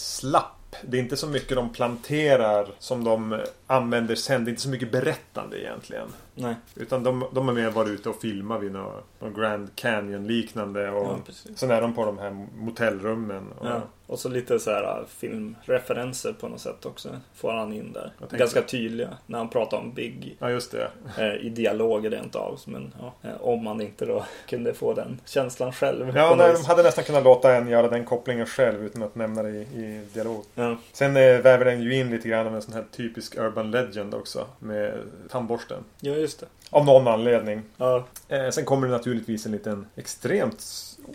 [0.82, 4.46] Det är inte så mycket de planterar som de använder sen.
[4.46, 6.08] Det är inte så mycket berättande egentligen.
[6.36, 6.56] nej.
[6.76, 10.90] Utan de, de har mer varit ute och filmat vid någon, någon Grand Canyon liknande.
[10.92, 11.34] Och Ja.
[11.56, 13.52] Sen är de på de här motellrummen.
[13.60, 13.82] Och, Ja.
[14.08, 17.10] Och så lite så här äh, filmreferenser på något sätt också.
[17.36, 18.12] Får han in där.
[18.30, 19.10] Ganska tydliga.
[19.26, 20.88] När han pratar om Big ja, just det.
[21.18, 22.60] eh, i dialoger rent av.
[22.66, 26.16] Men ja, eh, om man inte då kunde få den känslan själv.
[26.16, 29.44] Ja, nej, de hade nästan kunnat låta en göra den kopplingen själv utan att nämna
[29.44, 30.44] det i, i dialog.
[30.56, 30.78] ja.
[30.92, 34.14] Sen eh, väver den ju in lite grann av en sån här typisk urban legend
[34.14, 34.48] också.
[34.60, 34.94] Med
[35.30, 35.84] tandborsten.
[36.00, 36.46] ja, just det.
[36.70, 37.62] Av någon anledning.
[37.78, 40.62] Ja, Eh, sen kommer det naturligtvis en liten extremt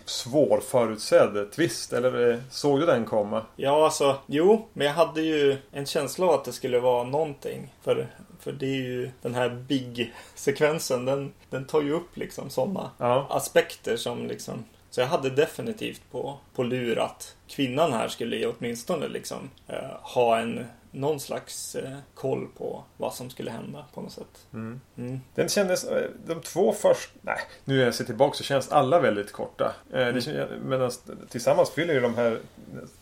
[0.05, 1.93] svårförutsedd twist.
[1.93, 3.45] Eller eh, såg du den komma?
[3.55, 7.73] ja, alltså jo, men jag hade ju en känsla av att det skulle vara någonting.
[7.81, 8.07] För,
[8.39, 11.05] för det är ju den här Big-sekvensen.
[11.05, 13.27] Den, den tar ju upp liksom sådana Ja.
[13.29, 19.07] aspekter som liksom så jag hade definitivt på, på lur att kvinnan här skulle åtminstone
[19.07, 24.11] liksom eh, ha en någon slags eh, koll på vad som skulle hända på något
[24.11, 24.45] sätt.
[24.53, 24.81] Mm.
[24.97, 25.19] Mm.
[25.35, 28.99] Den kändes, eh, de två först, nej, nu när jag ser tillbaka så känns alla
[28.99, 29.75] väldigt korta.
[29.93, 30.47] Eh, Mm.
[30.69, 30.91] Medan
[31.29, 32.39] tillsammans fyller ju de här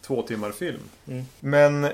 [0.01, 0.81] två timmar film.
[1.07, 1.23] Mm.
[1.39, 1.87] Men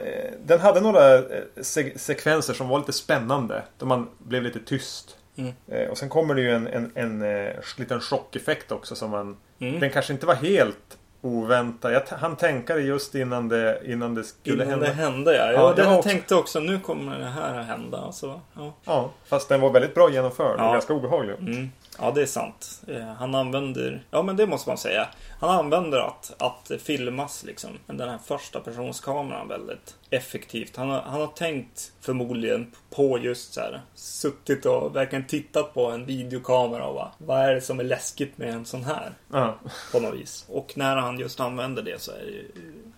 [0.45, 1.23] den hade några
[1.61, 3.63] se- sekvenser som var lite spännande.
[3.77, 5.17] Då man blev lite tyst.
[5.35, 5.53] Mm.
[5.91, 9.37] Och sen kommer det ju en, en, en, eh, liten chockeffekt också som man...
[9.59, 9.79] Mm.
[9.79, 11.93] Den kanske inte var helt oväntad.
[11.93, 14.85] Jag t- hann tänka det just innan det, innan det skulle Innan hända.
[14.87, 15.45] det hände ja.
[15.45, 17.97] Ja, ja jag också- tänkte också nu kommer det här att hända.
[17.97, 18.73] Alltså, ja.
[18.85, 20.71] Ja, fast den var väldigt bra genomförd och Ja.
[20.71, 21.35] ganska obehaglig.
[21.39, 21.69] Mm.
[21.99, 22.81] Ja, det är sant.
[22.87, 25.07] Eh, Han använder, ja men det måste man säga.
[25.39, 27.69] Han använder att, att filmas liksom.
[27.85, 30.75] Men den här första personskameran väldigt effektivt.
[30.75, 33.81] Han har, han har tänkt förmodligen på just så här.
[33.95, 38.37] Suttit och verkligen tittat på en videokamera och bara, vad är det som är läskigt
[38.37, 39.11] med en sån här?
[39.31, 39.59] Ja.
[39.91, 40.45] På något vis.
[40.49, 42.51] Och när han just använder det så är det ju,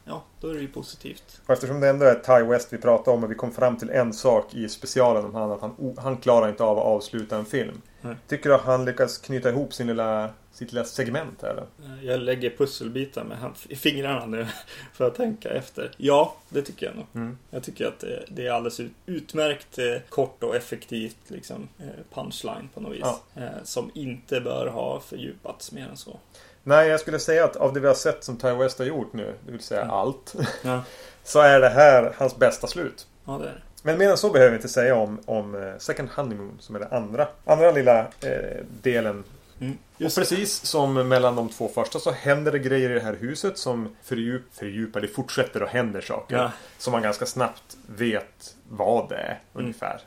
[0.08, 1.42] ja, då är det ju positivt.
[1.46, 3.90] Och eftersom det ändå är Ty West vi pratar om och vi kom fram till
[3.90, 7.46] en sak i specialen om han att han, han klarar inte av att avsluta en
[7.46, 7.82] film.
[8.02, 8.16] Nej.
[8.28, 11.86] Tycker du att han lyckas knyta ihop sin lilla, sitt lilla segment här då?
[11.86, 14.48] Eh, Jag lägger pusselbitar med hand- i fingrarna nu
[14.94, 15.92] för att tänka efter.
[15.98, 17.06] Ja, det tycker jag nog.
[17.16, 17.38] Mm.
[17.50, 21.86] Jag tycker att det, det är alldeles ut, utmärkt eh, kort och effektivt liksom, eh,
[22.14, 23.02] punchline på något vis.
[23.34, 23.50] Ja.
[23.64, 26.20] Som inte bör ha fördjupats mer än så.
[26.68, 29.14] Nej, jag skulle säga att av det vi har sett som Ty West har gjort
[29.14, 29.94] nu, det vill säga Mm.
[29.94, 30.82] allt, Ja,
[31.24, 33.08] så är det här hans bästa slut.
[33.26, 33.62] ja det är det.
[33.84, 36.80] Men mer än så behöver vi inte säga om, om eh, Second Honeymoon som är
[36.80, 39.24] den andra, andra lilla eh, delen.
[39.60, 39.78] Mm.
[39.94, 43.58] Och precis som mellan de två första så händer det grejer i det här huset
[43.58, 46.36] som fördjup, fördjupar, det fortsätter och händer saker.
[46.36, 46.52] Ja.
[46.78, 49.66] Som man ganska snabbt vet vad det är Mm.
[49.66, 50.02] ungefär.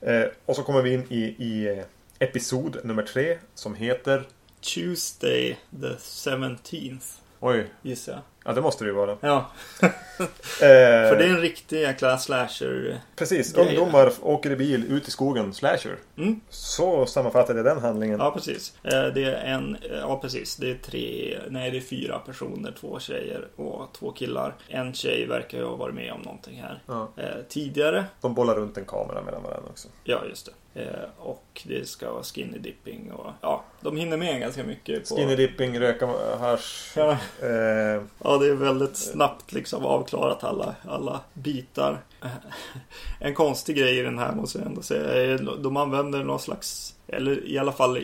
[0.00, 1.84] Eh, och så kommer vi in i, i eh,
[2.18, 4.24] episod nummer tre som heter
[4.74, 7.00] Tuesday the 17th
[7.40, 8.22] Oj, gissar jag.
[8.44, 9.16] ja det måste det ju vara.
[9.20, 9.50] Ja,
[10.60, 13.00] Eh, för det är en riktig jäkla slasher.
[13.16, 15.96] Precis, ungdomar åker i bil ut i skogen, slasher.
[16.16, 16.40] Mm.
[16.48, 18.20] Så sammanfattade jag den handlingen.
[18.20, 18.74] Ja, precis.
[18.82, 20.56] Eh, Det är en, ja precis.
[20.56, 22.72] Det är tre, nej det är fyra personer.
[22.80, 24.54] Två tjejer och två killar.
[24.68, 27.08] En tjej verkar ju ha varit med om någonting här Ja.
[27.16, 28.04] eh, tidigare.
[28.20, 29.88] De bollar runt en kamera mellan varandra också.
[30.04, 30.82] Ja, just det.
[30.82, 35.08] Eh, Och det ska vara skinny dipping och ja, de hinner med ganska mycket.
[35.08, 36.06] På, Skinny dipping, röka
[36.38, 36.92] hasch.
[36.96, 42.00] Ja, Eh, ja, det är väldigt snabbt liksom avklarat alla, alla bitar.
[43.20, 45.14] En konstig grej i den här måste jag ändå säga.
[45.14, 47.98] är De använder någon slags, eller i alla fall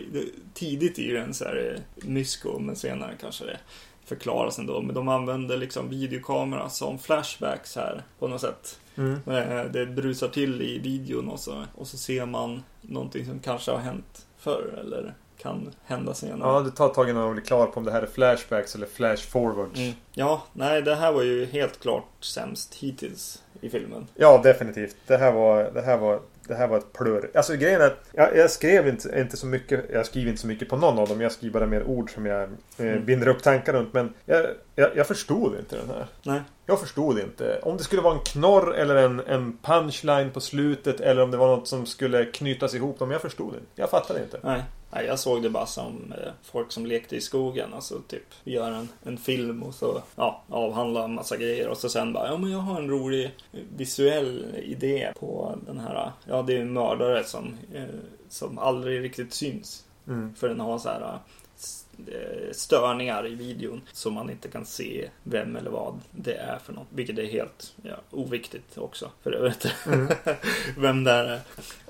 [0.55, 3.59] tidigt i den så är det mysko, men senare kanske det
[4.05, 4.81] förklaras ändå.
[4.83, 8.79] Men de använder liksom videokamera som flashbacks här på något sätt.
[8.97, 9.21] mm.
[9.27, 13.71] Eh, Det brusar till i videon och så, och så ser man någonting som kanske
[13.71, 16.53] har hänt förr eller kan hända senare.
[16.53, 18.75] Ja, det tar ett tag innan man blir klar på om det här är flashbacks
[18.75, 19.81] eller flash forwards.
[19.81, 19.93] Mm.
[20.13, 24.07] Ja, nej det här var ju helt klart sämst hittills i filmen.
[24.15, 24.97] Ja, definitivt.
[25.07, 27.31] Det här var, det här var, det här var ett plurr.
[27.35, 29.85] Alltså grejen är att jag, jag skrev inte, inte så mycket.
[29.93, 31.21] Jag skriver inte så mycket på någon av dem.
[31.21, 33.05] Jag skriver bara mer ord som jag eh, Mm.
[33.05, 33.93] binder upp tankar runt.
[33.93, 36.07] Men jag, jag, jag förstod inte den här.
[36.23, 36.41] Nej.
[36.67, 37.59] Jag förstod inte.
[37.63, 41.01] Om det skulle vara en knorr eller en, en punchline på slutet.
[41.01, 43.11] Eller om det var något som skulle knytas ihop dem.
[43.11, 43.67] Jag förstod inte.
[43.75, 44.39] Jag fattade inte.
[44.43, 44.63] Nej.
[44.95, 47.75] Nej, jag såg det bara som eh, folk som lekte i skogen.
[47.75, 51.69] Alltså typ gör en, en film och så ja, avhandlar en massa grejer.
[51.69, 55.79] Och så sen bara, ja men jag har en rolig eh, visuell idé på den
[55.79, 56.13] här.
[56.25, 57.85] Ja, det är en mördare som, eh,
[58.29, 59.85] som aldrig riktigt syns.
[60.07, 60.35] Mm.
[60.35, 63.81] För den har så här eh, eh, störningar i videon.
[63.93, 66.89] Så man inte kan se vem eller vad det är för något.
[66.91, 69.11] Vilket är helt ja, oviktigt också.
[69.23, 69.67] För övrigt.
[69.87, 70.09] Mm.
[70.77, 71.41] vem det är.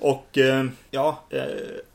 [0.03, 1.45] Och eh, ja, eh,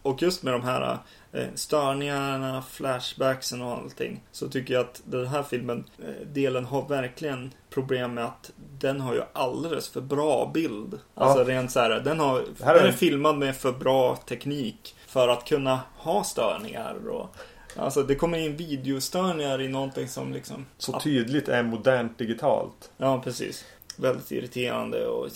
[0.03, 0.99] och just med de här
[1.33, 4.21] eh, störningarna, flashbacksen och allting.
[4.33, 5.85] Så tycker jag att den här filmen,
[6.33, 10.99] delen har verkligen problem med att den har ju alldeles för bra bild.
[11.14, 14.94] Alltså rent så här, den, har, här är den är filmad med för bra teknik
[15.07, 17.09] för att kunna ha störningar.
[17.09, 17.37] Och,
[17.77, 20.66] alltså det kommer in videostörningar i någonting som liksom...
[20.79, 22.90] Så ja, tydligt är modernt digitalt.
[22.97, 23.64] ja, precis.
[23.97, 25.29] Väldigt irriterande och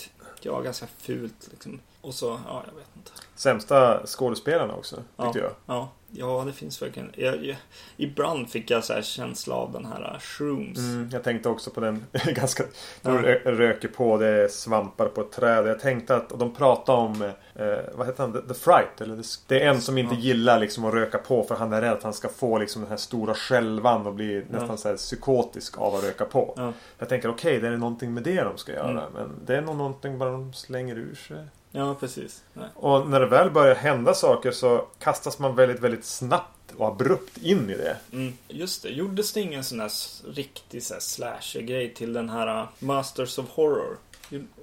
[0.43, 1.81] ja, ganska fult liksom.
[2.03, 3.11] Och så, ja, jag vet inte.
[3.35, 5.45] Sämsta skådespelarna också, tyckte Ja.
[5.45, 5.53] jag.
[5.67, 7.13] Ja, ja det finns verkligen.
[7.15, 7.57] Jag, jag,
[7.97, 10.79] ibland fick jag så här känsla av den här uh, shrooms.
[10.79, 12.65] Mm, jag tänkte också på den ganska...
[13.03, 13.11] Ja.
[13.11, 15.67] De röker på, det är svampar på ett träd.
[15.67, 17.23] Jag tänkte att och de pratar om...
[17.55, 18.33] Eh, vad heter han?
[18.33, 19.01] The, the Fright?
[19.01, 20.21] Eller the, det är en som inte Ja.
[20.21, 22.91] gillar liksom att röka på för han är rädd att han ska få liksom den
[22.91, 26.55] här stora skälvan och bli nästan så här psykotisk av att röka på.
[26.57, 26.73] Ja.
[26.99, 28.91] Jag tänker okej, det är någonting med det de ska göra.
[28.91, 29.13] Mm.
[29.15, 31.45] Men det är nog någonting bara de slänger ur sig.
[31.73, 32.43] Ja, precis.
[32.53, 32.69] Nej.
[32.75, 37.39] Och när det väl börjar hända saker så kastas man väldigt, väldigt snabbt och abrupt
[37.39, 37.97] in i det.
[38.13, 38.89] Mm, just det.
[38.89, 39.91] Gjordes det ingen sån här
[40.35, 43.97] riktig så här slasher-grej till den här uh, Masters of Horror?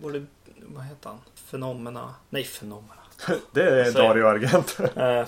[0.02, 0.26] Var det,
[0.58, 1.19] vad heter han?
[1.36, 2.15] Fenomena?
[2.30, 2.93] Nej, Fenomena.
[3.54, 4.84] Det är Dario Argento.
[4.84, 5.26] Uh,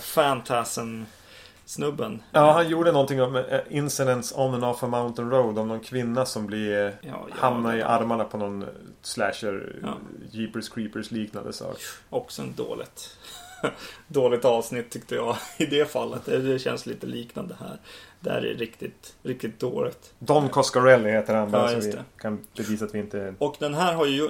[1.72, 2.24] Fantasm-snubben.
[2.32, 5.58] Ja, han gjorde någonting om eh, Incidents on and off a mountain road.
[5.60, 8.66] Om någon kvinna som blir eh, Ja, ja, hamnar i armarna på någon
[9.02, 9.98] slasher Ja.
[10.32, 11.78] Jeepers Creepers liknande sak.
[12.10, 13.18] Också en dåligt,
[14.08, 16.26] dåligt avsnitt tyckte jag i det fallet.
[16.26, 17.78] Det, det känns lite liknande här.
[18.20, 20.14] Där är riktigt, riktigt dåligt.
[20.20, 22.04] Don Coscarelli heter han Ja, så just vi det.
[22.18, 23.36] kan bevisa att vi inte...
[23.40, 24.30] Och den här har ju...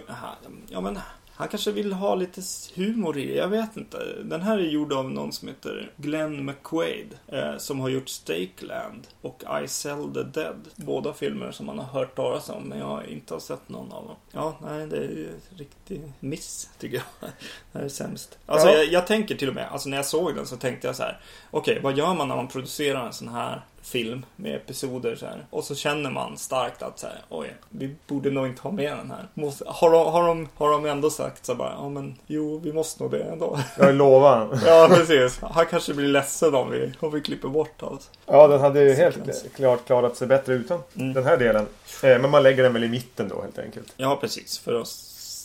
[0.67, 0.99] Ja, men
[1.41, 2.41] han kanske vill ha lite
[2.75, 3.34] humor i det.
[3.36, 3.97] Jag vet inte.
[4.23, 7.17] Den här är gjord av någon som heter Glenn McQuaid.
[7.27, 10.56] Eh, som har gjort Stakeland och I Sell the Dead.
[10.75, 13.91] Båda filmer som man har hört talas om, men jag har inte har sett någon
[13.91, 14.15] av dem.
[14.32, 17.30] Ja, nej, det är ju riktig miss, tycker jag.
[17.71, 18.38] Det här är sämst.
[18.45, 18.73] Alltså, Ja.
[18.77, 21.04] jag, jag tänker till och med, alltså när jag såg den så tänkte jag så
[21.04, 21.19] här.
[21.51, 25.45] Okej, vad gör man när man producerar en sån här film med episoder så här.
[25.49, 28.97] Och så känner man starkt att så här, oj, vi borde nog inte ha med
[28.97, 29.27] den här.
[29.33, 32.73] Måste, har, de, har, de, har de ändå sagt så bara, ja men jo, vi
[32.73, 33.59] måste nog det ändå.
[33.77, 34.59] Jag lovar.
[34.65, 35.39] ja, precis.
[35.41, 38.09] Han kanske blir ledsen om vi, om vi klipper bort allt.
[38.25, 41.13] Ja, den hade ju helt klart klarat sig bättre utan Mm.
[41.13, 41.67] den här delen.
[42.03, 43.93] Eh, Men man lägger den väl i mitten då helt enkelt.
[43.97, 44.57] Ja, precis.
[44.59, 44.87] För att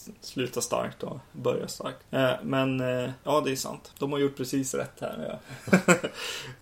[0.07, 1.99] s- s- slutar starkt och börjar starkt.
[2.11, 3.93] Eh, men eh, ja, det är sant.
[3.99, 5.39] De har gjort precis rätt här.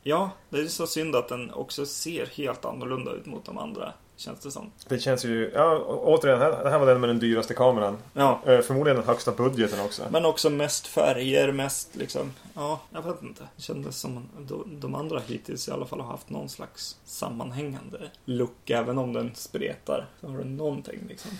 [0.02, 0.30] Ja.
[0.50, 3.92] det är så synd att den också ser helt annorlunda ut mot de andra.
[4.16, 4.70] Känns det som.
[4.88, 5.50] Det känns ju...
[5.54, 7.98] Ja, återigen, här- det här var den med den dyraste kameran.
[8.12, 10.02] Ja, Eh, Förmodligen den högsta budgeten också.
[10.10, 12.32] men också mest färger, mest liksom.
[12.54, 13.42] Ja, jag vet inte.
[13.56, 14.28] Det kändes som
[14.66, 18.70] de andra hittills i alla fall har haft någon slags sammanhängande look.
[18.70, 20.06] Även om den spretar.
[20.20, 21.30] Så har den någonting liksom.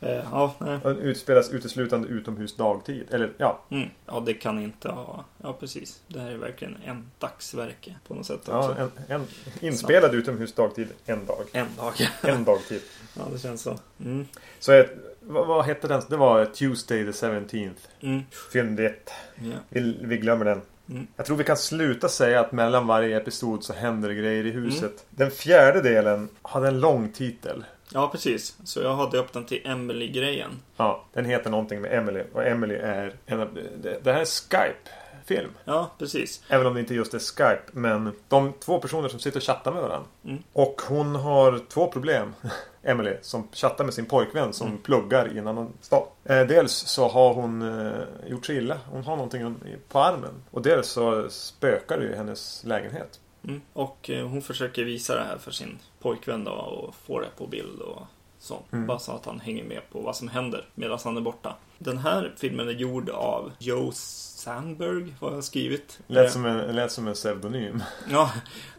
[0.00, 0.78] Eh, ja, nej.
[0.82, 3.14] Den utspelas uteslutande utomhus dagtid.
[3.14, 3.88] Eller ja, Mm.
[4.06, 5.24] Ja, det kan inte ha...
[5.42, 6.02] Ja, precis.
[6.08, 8.80] Det här är verkligen en dagsverke på något sätt ja också.
[8.80, 9.26] en, en,
[9.60, 11.44] inspelad utomhus dagtid en dag.
[11.52, 11.92] En dag.
[12.22, 12.82] En dagtid.
[13.16, 13.78] ja, det känns så.
[14.04, 14.26] Mm.
[14.58, 16.02] Så ett, vad, vad hette den?
[16.08, 17.72] Det var Tuesday the 17th.
[18.00, 18.78] Mm.
[18.78, 19.10] 1.
[19.34, 19.56] Ja.
[19.68, 20.60] Vi, vi glömmer den.
[20.90, 21.06] Mm.
[21.16, 24.50] Jag tror vi kan sluta säga att mellan varje episod så händer det grejer i
[24.50, 25.04] huset.
[25.10, 27.64] Den fjärde delen hade en lång titel.
[27.94, 28.56] Ja, precis.
[28.64, 30.50] Så jag har döpt den till Emily-grejen.
[30.76, 32.22] Ja, den heter någonting med Emily.
[32.32, 33.58] Och Emily är en av...
[33.82, 35.50] Det, det här är Skype-film.
[35.64, 36.42] Ja, precis.
[36.48, 37.62] Även om det inte just är Skype.
[37.72, 40.08] Men de två personer som sitter och chattar med varandra.
[40.24, 40.42] Mm.
[40.52, 42.34] Och hon har två problem.
[42.82, 44.78] Emily, som chattar med sin pojkvän som Mm.
[44.82, 46.02] pluggar i en annan stad.
[46.24, 47.92] Eh, dels så har hon eh,
[48.30, 48.78] gjort sig illa.
[48.90, 49.56] Hon har någonting
[49.88, 50.34] på armen.
[50.50, 53.20] Och dels så spökar det i hennes lägenhet.
[53.44, 53.60] Mm.
[53.72, 57.46] Och eh, hon försöker visa det här för sin pojkvän då och få det på
[57.46, 58.02] bild och
[58.38, 58.72] sånt.
[58.72, 58.86] Mm.
[58.86, 61.54] Bara så att han hänger med på vad som händer medan han är borta.
[61.78, 65.98] Den här filmen är gjord av Joe Sandberg, vad jag har skrivit.
[66.06, 67.82] Lät Eh, som en, lät som en pseudonym.
[68.10, 68.32] Ja,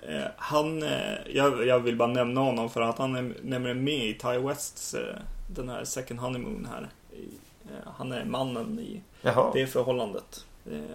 [0.07, 4.05] eh, han, eh, jag, jag vill bara nämna honom för att han är nämligen med
[4.05, 4.95] i Ty Wests,
[5.55, 6.89] den här Second Honeymoon här.
[7.97, 9.51] Han är mannen i Jaha.
[9.53, 10.45] det förhållandet.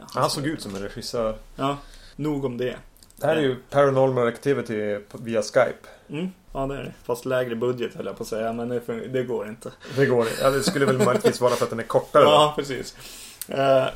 [0.01, 1.37] Han som- såg ut som en regissör.
[1.57, 1.77] Ja,
[2.17, 2.77] nog om det.
[3.17, 5.89] Det här är ju Paranormal Activity via Skype.
[6.09, 6.93] Mm, ja det är det.
[7.05, 8.81] Fast lägre budget höll jag på att säga, men det,
[9.13, 9.71] det går inte.
[9.97, 12.25] Det går ja, Det skulle väl möjligtvis vara för att den är kortare.
[12.25, 12.97] Ja, precis.
[13.49, 13.91] Eh, eh,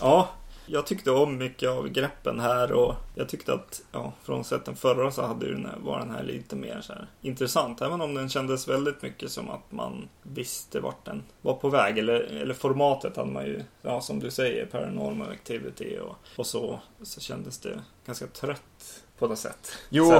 [0.00, 0.28] ja,
[0.72, 5.10] jag tyckte om mycket av greppen här och jag tyckte att, ja, frånsett den förra
[5.10, 7.82] så hade ju den här, var den här lite mer så här intressant.
[7.82, 11.98] Även om den kändes väldigt mycket som att man visste vart den var på väg.
[11.98, 16.80] Eller, eller formatet hade man ju, ja som du säger, Paranormal Activity och, och så,
[17.02, 19.72] så kändes det ganska trött på något sätt.
[19.88, 20.12] Jo.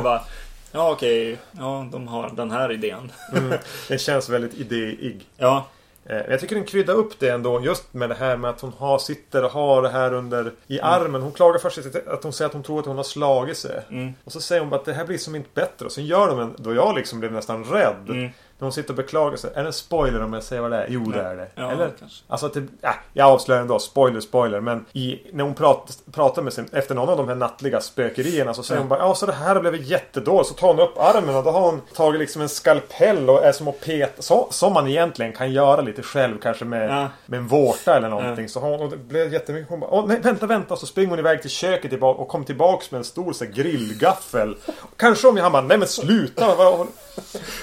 [0.73, 3.13] Ja okej, ja de har den här idén.
[3.33, 3.59] Mm,
[3.89, 5.27] den känns väldigt idéig.
[5.37, 5.67] Ja,
[6.09, 8.99] Jag tycker den kryddar upp det ändå just med det här med att hon har,
[8.99, 10.91] sitter och har det här under i Mm.
[10.93, 11.23] armen.
[11.23, 13.83] Hon klagar först att hon säger att hon tror att hon har slagit sig.
[13.91, 15.87] mm, Och så säger hon bara att det här blir som inte bättre.
[15.87, 18.09] Och sen gör de en, då jag liksom blev nästan rädd.
[18.09, 18.31] mm.
[18.61, 19.51] När hon sitter och beklagar sig.
[19.55, 20.87] Är det en spoiler om jag säger vad det är?
[20.89, 21.33] Jo, det Nej.
[21.33, 21.49] är det.
[21.55, 21.91] Ja, Eller?
[21.99, 22.25] kanske.
[22.29, 23.79] Alltså det, äh, jag avslöjar ändå.
[23.79, 24.61] Spoiler, spoiler.
[24.61, 28.55] Men i, när hon prat, pratar med sin, efter någon av de här nattliga spökerierna
[28.55, 28.83] så säger Ja.
[28.83, 30.49] hon bara Ja, så det här blivit jättedåligt.
[30.49, 33.53] Så tar hon upp armen och då har hon tagit liksom en skalpell och är
[33.53, 34.23] som att peta.
[34.23, 37.09] Så, som man egentligen kan göra lite själv kanske med, Ja.
[37.27, 38.49] med en vårta eller någonting.
[38.49, 39.71] Så hon, och det blev jättemycket.
[39.71, 40.77] Hon bara Åh, nej, vänta, vänta.
[40.77, 44.57] Så springer hon iväg till köket och kommer tillbaks med en stor så här, grillgaffel.
[44.97, 46.57] Kanske om jag han bara Nej men sluta.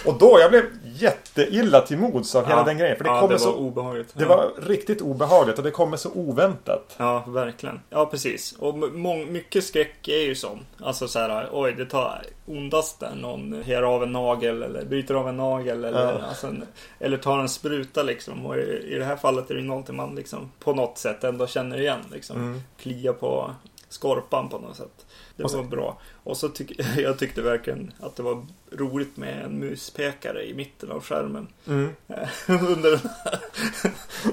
[0.05, 0.63] Och då, jag blev
[1.01, 2.63] jätteilla till mods av hela Ja.
[2.63, 2.97] den grejen.
[2.97, 4.13] För det ja, kommer det så obehagligt.
[4.13, 6.95] det var riktigt obehagligt och det kommer så oväntat.
[6.97, 7.79] Ja, verkligen.
[7.89, 8.51] Ja, precis.
[8.59, 10.65] Och mång- mycket skräck är ju sån.
[10.81, 15.15] Alltså så här, oj, det tar ondast där någon ger av en nagel eller bryter
[15.15, 16.21] av en nagel eller, Ja.
[16.29, 16.53] alltså
[16.99, 18.45] eller tar en spruta liksom.
[18.45, 21.47] Och i, i det här fallet är det någonting man liksom på något sätt ändå
[21.47, 22.37] känner igen liksom.
[22.37, 22.61] Mm.
[22.79, 23.51] Klia på
[23.89, 25.05] skorpan på något sätt.
[25.37, 25.97] Det Och så- var bra.
[26.23, 30.91] Och så tyck, jag tyckte verkligen att det var roligt med en muspekare i mitten
[30.91, 31.47] av skärmen.
[31.67, 31.89] Mm.
[32.47, 33.39] Under den här.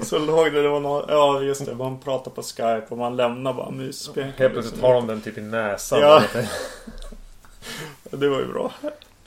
[0.03, 3.15] Så låg det, det var någon, ja just det, man pratar på Skype och man
[3.15, 4.31] lämnar bara musspekaren.
[4.37, 5.99] Helt plötsligt har de den typ i näsan.
[6.01, 6.23] Ja.
[8.11, 8.73] Det var ju bra.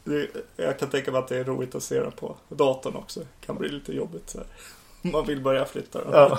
[0.05, 3.21] Det, jag kan tänka mig att det är roligt att se det på datorn också.
[3.21, 4.47] Det kan bli lite jobbigt så här.
[5.13, 6.13] Man vill börja flytta den.
[6.13, 6.39] Ja.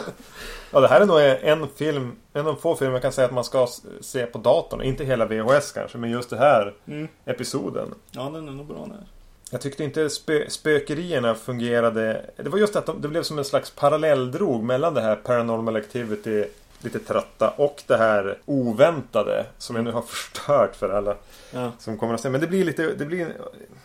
[0.71, 3.33] ja, det här är nog en film, en av få filmer jag kan säga att
[3.33, 3.67] man ska
[4.01, 4.81] se på datorn.
[4.81, 7.07] Inte hela VHS kanske, men just det här Mm.
[7.25, 7.93] episoden.
[8.11, 9.03] Ja, den är nog bra där.
[9.51, 12.25] Jag tyckte inte spö spökerierna fungerade.
[12.35, 15.75] Det var just att de, det blev som en slags parallelldrog mellan det här Paranormal
[15.75, 16.45] Activity
[16.81, 21.15] lite trötta och det här oväntade som jag nu har förstört för alla
[21.53, 21.71] Ja.
[21.79, 22.29] som kommer att se.
[22.29, 23.27] Men det blir lite, det blir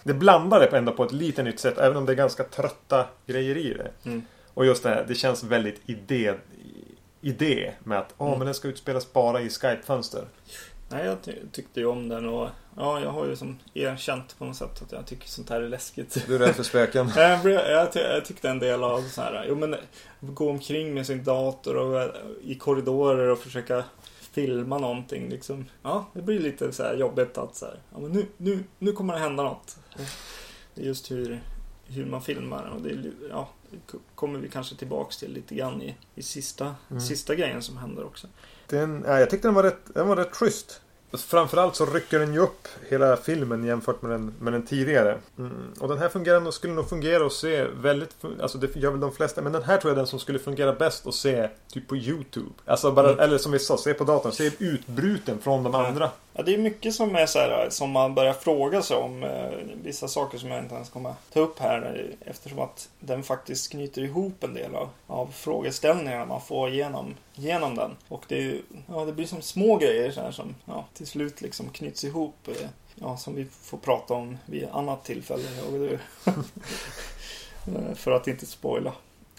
[0.02, 3.04] Det blandar det ändå på ett lite nytt sätt även om det är ganska trötta
[3.26, 3.90] grejer i det.
[4.10, 4.22] Mm.
[4.54, 6.34] Och just det här, det känns väldigt idé
[7.20, 8.38] Idé med att åh Mm.
[8.38, 10.24] men den ska utspelas bara i Skype-fönster.
[10.88, 14.44] Nej, jag ty tyckte ju om den och ja, jag har ju som erkänt på
[14.44, 16.24] något sätt att jag tycker sånt här är läskigt.
[16.26, 17.10] Du är rädd för spöken?
[17.94, 19.76] Jag, tyckte en del av så här, jo men
[20.20, 22.10] gå omkring med sin dator och eh,
[22.42, 23.84] i korridorer och försöka
[24.32, 25.64] filma någonting liksom.
[25.82, 28.92] Ja, det blir lite så här jobbigt att så här, ja men nu, nu, nu
[28.92, 29.76] kommer det hända något.
[30.74, 31.40] Just hur
[31.86, 32.72] hur man filmar.
[32.74, 33.63] Och det, är ja, det
[34.14, 37.00] kommer vi kanske tillbaks till lite grann i, i sista, Mm.
[37.00, 38.26] sista grejen som händer också.
[38.68, 40.80] Den, ja, jag tyckte den var rätt, den var rätt schysst.
[41.12, 45.18] Framförallt så rycker den ju upp hela filmen jämfört med den, med den tidigare.
[45.38, 45.52] Mm.
[45.80, 48.10] Och den här fungerar skulle nog fungera och se väldigt...
[48.40, 49.42] Alltså det gör väl de flesta.
[49.42, 51.96] Men den här tror jag är den som skulle fungera bäst att se typ på
[51.96, 52.50] YouTube.
[52.64, 53.20] Alltså bara, Mm.
[53.20, 54.32] eller som vi sa, se på datorn.
[54.32, 56.10] Se utbruten från de andra.
[56.36, 59.22] Ja, det är mycket som är så här, som man börjar fråga sig om.
[59.22, 59.50] Eh,
[59.82, 62.06] vissa saker som jag inte ens kommer ta upp här.
[62.26, 67.74] Eftersom att den faktiskt knyter ihop en del av, av frågeställningarna man får genom, genom
[67.74, 67.90] den.
[68.08, 71.40] Och det, är ja, det blir som små grejer så här, som ja, till slut
[71.40, 72.48] liksom knyts ihop.
[72.48, 72.68] eh,
[73.00, 75.42] Ja, som vi får prata om vid ett annat tillfälle.
[75.56, 75.98] jag och du.
[77.94, 78.92] För att inte spoila.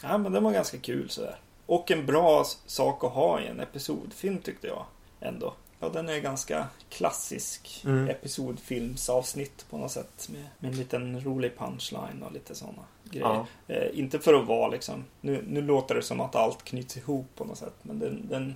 [0.04, 1.36] Ja, men den var ganska kul sådär.
[1.66, 4.86] Och en bra sak att ha i en episodfilm tyckte jag
[5.20, 5.54] ändå.
[5.86, 8.09] Ja, den är ganska klassisk Mm.
[8.09, 10.29] episodfilmsavsnitt på något sätt.
[10.31, 13.25] Med, med en liten rolig punchline och lite sådana grejer.
[13.27, 13.47] Ja.
[13.67, 17.27] Eh, inte för att vara liksom, nu, nu låter det som att allt knyts ihop
[17.36, 17.73] på något sätt.
[17.81, 18.55] Men den, den,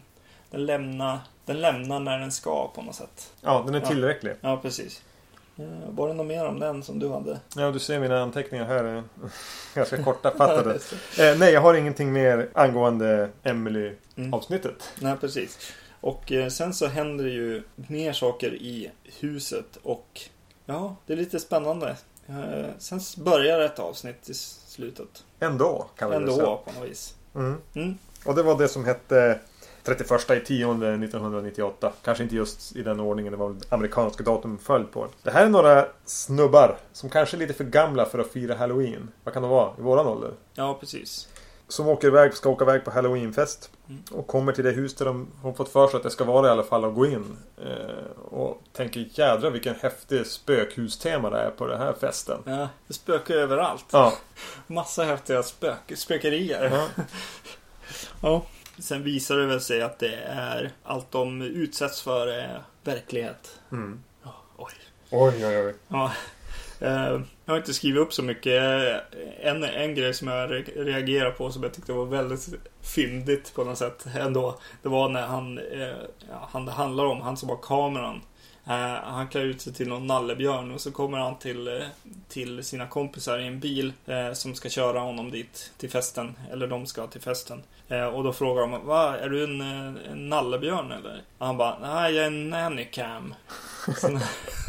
[0.51, 3.33] den, lämnar, den lämnar när den ska på något sätt.
[3.41, 3.85] Ja, den är Ja.
[3.87, 4.33] tillräcklig.
[4.41, 5.01] Ja, precis.
[5.57, 7.39] Eh, var det något mer om den som du hade?
[7.55, 8.83] Ja, du ser mina anteckningar här.
[8.83, 9.03] är
[9.75, 10.73] Ganska kortfattade.
[10.73, 11.29] Just det.
[11.31, 14.89] eh, nej, jag har ingenting mer angående Emily-avsnittet.
[14.97, 15.09] Mm.
[15.09, 15.71] Nej, precis.
[16.01, 20.21] Och eh, sen så händer det ju mer saker i huset och
[20.65, 21.97] ja, det är lite spännande.
[22.27, 25.23] Eh, sen börjar ett avsnitt i slutet.
[25.39, 26.45] Ändå, kan vi Ändå säga.
[26.45, 27.15] på något vis.
[27.35, 27.57] Mm.
[27.73, 27.97] Mm.
[28.25, 29.39] Och det var det som hette
[29.83, 31.93] 31 i 10 1998.
[32.03, 35.07] Kanske inte just i den ordningen, det var amerikanska datum föll på.
[35.23, 39.11] Det här är några snubbar som kanske är lite för gamla för att fira Halloween.
[39.23, 39.73] Vad kan de vara?
[39.77, 40.31] I våran ålder?
[40.53, 41.27] Ja, precis.
[41.67, 43.71] Som åker iväg, ska åka iväg på Halloweenfest.
[44.11, 46.47] Och kommer till det hus där de har fått för sig att det ska vara
[46.47, 47.37] i alla fall och gå in.
[47.57, 52.41] Eh, och tänker jädra vilken häftig spökhustema det är på den här festen.
[52.45, 53.85] Ja, det spökar överallt.
[53.91, 54.13] Ja.
[54.67, 56.69] Massa häftiga spök spökerier.
[56.97, 57.03] ja.
[58.21, 58.45] Ja.
[58.79, 63.59] Sen visar det väl sig att det är allt de utsätts för är verklighet.
[63.71, 64.03] Mm.
[64.23, 64.73] Ja, oj.
[65.11, 65.73] Oj, oj, oj.
[65.87, 66.11] Ja.
[66.79, 67.19] Eh,
[67.49, 68.63] Jag har inte skrivit upp så mycket.
[69.41, 72.47] En, en grej som jag re- reagerar på som jag tyckte var väldigt
[72.95, 74.59] fyndigt på något sätt ändå.
[74.83, 75.95] Det var när han, eh,
[76.51, 78.21] han det handlar om, han som har kameran.
[78.67, 78.73] Eh,
[79.03, 81.83] Han klär ut sig till någon nallebjörn och så kommer han till, eh,
[82.27, 86.35] till sina kompisar i en bil eh, som ska köra honom dit till festen.
[86.51, 87.63] Eller de ska till festen.
[87.87, 91.21] Eh, Och då frågar de, Va, är du en, eh, en nallebjörn eller?
[91.37, 93.33] Och han bara, nej jag är en nannycam.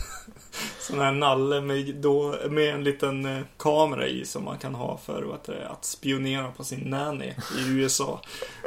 [0.81, 4.99] Sån här nalle med, då, med en liten eh, kamera i som man kan ha
[4.99, 8.21] för det, att spionera på sin nanny i USA.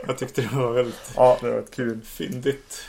[0.08, 2.02] Jag tyckte det var väldigt Ja, det var ett kul.
[2.02, 2.86] fyndigt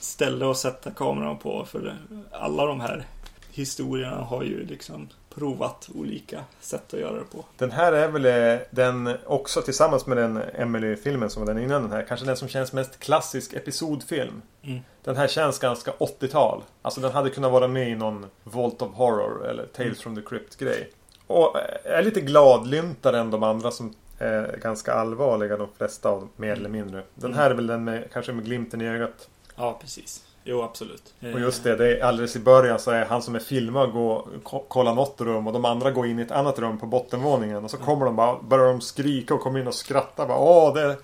[0.00, 1.64] ställe att sätta kameran på.
[1.64, 1.96] För
[2.32, 3.06] alla de här
[3.52, 5.08] historierna har ju liksom
[5.38, 7.44] provat olika sätt att göra det på.
[7.56, 11.82] Den här är väl eh, den också tillsammans med den Emily-filmen som var den innan
[11.82, 12.02] den här.
[12.08, 14.42] Kanske den som känns mest klassisk episodfilm.
[14.62, 14.80] Mm.
[15.04, 16.62] Den här känns ganska 80-tal.
[16.82, 19.94] Alltså den hade kunnat vara med i någon Vault of Horror eller Tales Mm.
[19.94, 20.90] from the Crypt-grej.
[21.26, 26.20] Och eh, är lite gladlyntare än de andra som är ganska allvarliga, de flesta av
[26.20, 27.02] dem, mer eller mindre.
[27.14, 29.28] Den här är väl den med, kanske med glimten i ögat.
[29.56, 30.24] Ja, precis.
[30.50, 31.14] Jo, absolut.
[31.34, 34.28] Och just det, det är alldeles i början så är han som är filmad gå
[34.42, 37.64] ko- kolla något rum och de andra går in i ett annat rum på bottenvåningen.
[37.64, 40.26] Och så kommer de bara, börjar de skrika och kommer in och skratta.
[40.26, 40.96] Bara, Åh, det är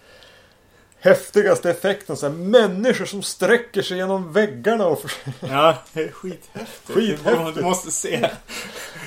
[1.00, 2.16] häftigaste effekten.
[2.16, 5.02] Så här, människor som sträcker sig genom väggarna och
[5.40, 6.90] Ja, det är skithäftigt.
[6.98, 7.54] Skithäftigt.
[7.54, 8.30] Du måste se.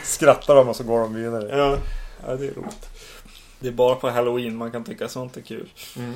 [0.04, 1.58] skrattar de och så går de vidare.
[1.58, 1.78] Ja,
[2.28, 2.90] ja, det är roligt.
[3.60, 5.70] Det är bara på Halloween man kan tycka sånt är kul.
[5.98, 6.14] Mm.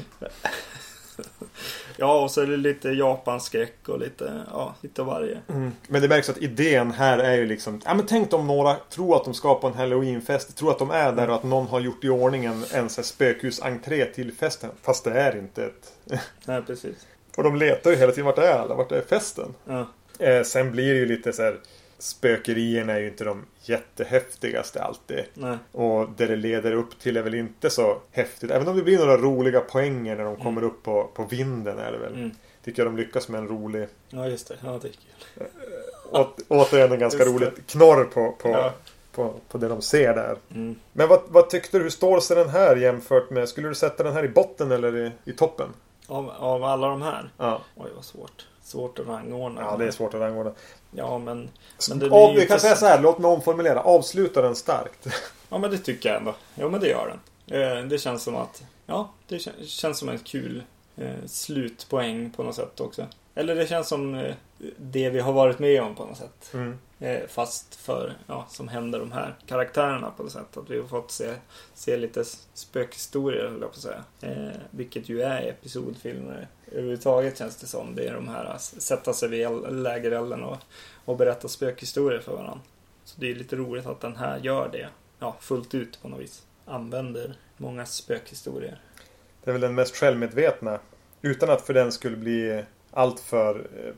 [1.97, 5.37] Ja, och så är det lite japanskräck och lite, ja, lite av varje.
[5.47, 5.71] Mm.
[5.87, 9.15] Men det märks att idén här är ju liksom Ja men tänk om några tror
[9.15, 11.79] att de ska på en halloweenfest Tror att de är där och att någon har
[11.79, 15.93] gjort i ordning en, en spökhusentré till festen Fast det är inte ett
[16.45, 16.95] Nej, precis.
[17.37, 18.75] Och de letar ju hela tiden vart är alla?
[18.75, 19.53] Vart är festen?
[19.65, 19.87] Ja,
[20.21, 21.57] Eh, sen blir det ju lite så här
[22.01, 25.57] Spökerierna är ju inte de jättehäftigaste alltid nej.
[25.71, 28.97] Och det det leder upp till är väl inte så häftigt Även om det blir
[28.97, 32.31] några roliga poänger när de kommer upp på, på vinden är det väl Mm.
[32.63, 34.55] Tycker jag de lyckas med en rolig Ja, just det.
[34.63, 35.47] Ja, det är kul.
[36.11, 38.73] Å, återigen en ganska roligt knorr på, på, Ja.
[39.11, 40.37] på, på det de ser där.
[40.55, 40.75] Mm.
[40.93, 41.83] Men vad, vad tyckte du?
[41.83, 43.49] Hur står sig den här jämfört med...
[43.49, 45.69] Skulle du sätta den här i botten eller i, i toppen?
[46.07, 47.29] Av, av alla de här?
[47.37, 47.61] Ja.
[47.75, 48.47] Oj, vad svårt.
[48.71, 49.61] Svårt att rangordna.
[49.61, 50.51] ja, det är svårt att rangordna.
[50.91, 51.49] Ja, men...
[51.89, 53.81] men det Av, vi kan säga så- här, låt mig omformulera.
[53.81, 55.07] Avsluta den starkt.
[55.49, 56.35] Ja, men det tycker jag ändå.
[56.55, 57.17] Ja, men det gör
[57.47, 57.61] den.
[57.61, 58.63] Eh, det känns som att...
[58.85, 60.63] Ja, det kän- känns som en kul
[60.97, 63.05] eh, slutpoäng på något sätt också.
[63.35, 64.33] Eller det känns som eh,
[64.77, 66.51] det vi har varit med om på något sätt.
[66.53, 66.77] Mm.
[67.27, 70.57] Fast för, ja, som händer de här karaktärerna på något sätt.
[70.57, 71.33] Att vi har fått se,
[71.73, 74.03] se lite spökhistorier, höll jag på att säga.
[74.21, 77.95] Eh, vilket ju är episodfilmer överhuvudtaget känns det som.
[77.95, 80.57] Det är de här att sätta sig vid lägerelden och,
[81.05, 82.59] och berätta spökhistorier för varandra.
[83.03, 84.89] Så det är lite roligt att den här gör det.
[85.19, 86.43] Ja, fullt ut på något vis.
[86.65, 88.79] Använder många spökhistorier.
[89.43, 90.79] Det är väl den mest självmedvetna.
[91.21, 93.93] Utan att för den skulle bli alltför eh,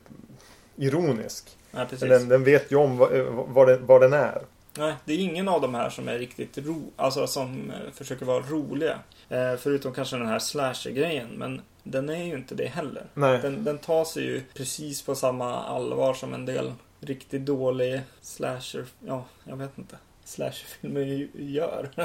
[0.76, 1.58] ironisk.
[1.72, 2.10] Ja, precis.
[2.10, 4.42] Den, den vet ju om vad, eh, den, vad den är.
[4.78, 8.26] Nej, det är ingen av de här som är riktigt ro, alltså som eh, försöker
[8.26, 9.00] vara roliga.
[9.30, 13.06] Eh, förutom kanske den här slasher-grejen, men den är ju inte det heller.
[13.14, 13.40] Nej.
[13.42, 18.86] Den, den tar sig ju precis på samma allvar som en del riktigt dålig slasher,
[19.08, 19.96] ja, jag vet inte.
[20.26, 21.90] Slasherfilmer gör.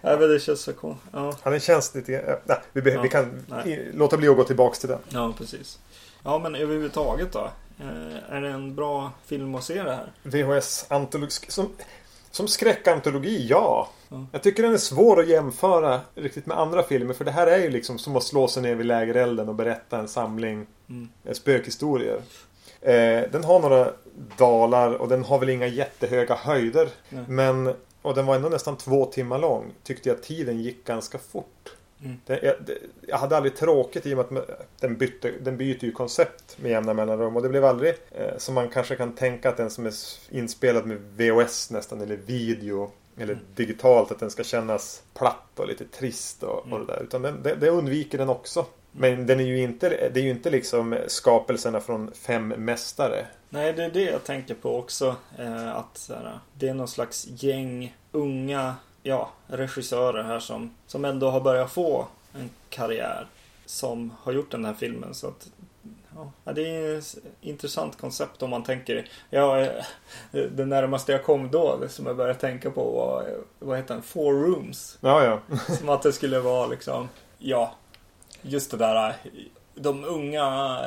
[0.00, 1.10] Nej, men det känns så konstigt.
[1.12, 1.34] Ja.
[1.44, 2.14] Ja, den känns lite...
[2.14, 3.90] eh, Nej, vi, be- Ja, vi kan nej.
[3.94, 4.98] låta bli att gå tillbaks till den.
[5.08, 5.78] ja, precis.
[6.24, 7.50] Ja, men överhuvudtaget då?
[7.80, 10.12] Eh, är det en bra film att se det här?
[10.22, 11.50] VHS-antologi.
[11.50, 11.72] Som,
[12.32, 13.88] som skräckantologi, ja.
[14.08, 14.26] Ja.
[14.32, 17.14] Jag tycker den är svår att jämföra riktigt med andra filmer.
[17.14, 19.98] För det här är ju liksom som att slå sig ner vid lägerelden och berätta
[19.98, 21.08] en samling Mm.
[21.24, 22.20] eh, spökhistorier.
[22.80, 23.92] Eh, den har några
[24.38, 26.88] dalar och den har väl inga jättehöga höjder.
[27.08, 27.24] Nej.
[27.28, 29.64] Men, och den var ändå nästan två timmar lång.
[29.82, 31.72] Tyckte jag tiden gick ganska fort.
[32.04, 32.16] Mm.
[32.26, 32.78] Det, jag, det,
[33.08, 36.70] jag hade aldrig tråkigt i och med att den, bytte, den byter ju koncept med
[36.70, 37.36] jämna mellanrum.
[37.36, 39.92] Och det blev aldrig eh, som man kanske kan tänka att den som är
[40.30, 43.44] inspelad med VHS nästan eller video eller Mm.
[43.54, 46.86] digitalt att den ska kännas platt och lite trist och, och Mm.
[46.86, 47.02] det där.
[47.02, 48.66] Utan den, det, det undviker den också.
[48.92, 53.26] Men den är ju inte, det är ju inte liksom skapelserna från fem mästare.
[53.48, 55.16] Nej, det är det jag tänker på också.
[55.38, 61.30] Eh, att här, det är någon slags gäng unga ja, regissörer här som, som ändå
[61.30, 63.26] har börjat få en karriär.
[63.66, 65.14] Som har gjort den här filmen.
[65.14, 65.48] Så att,
[66.44, 69.08] ja, det är ett intressant koncept om man tänker.
[69.30, 69.84] Ja, eh,
[70.30, 73.26] det närmaste jag kom då, som jag började tänka på var,
[73.58, 74.02] vad heter den?
[74.02, 74.98] Four Rooms.
[75.00, 75.40] Ja, ja.
[75.78, 77.74] Som att det skulle vara liksom, ja,
[78.42, 79.16] just det där,
[79.74, 80.78] de unga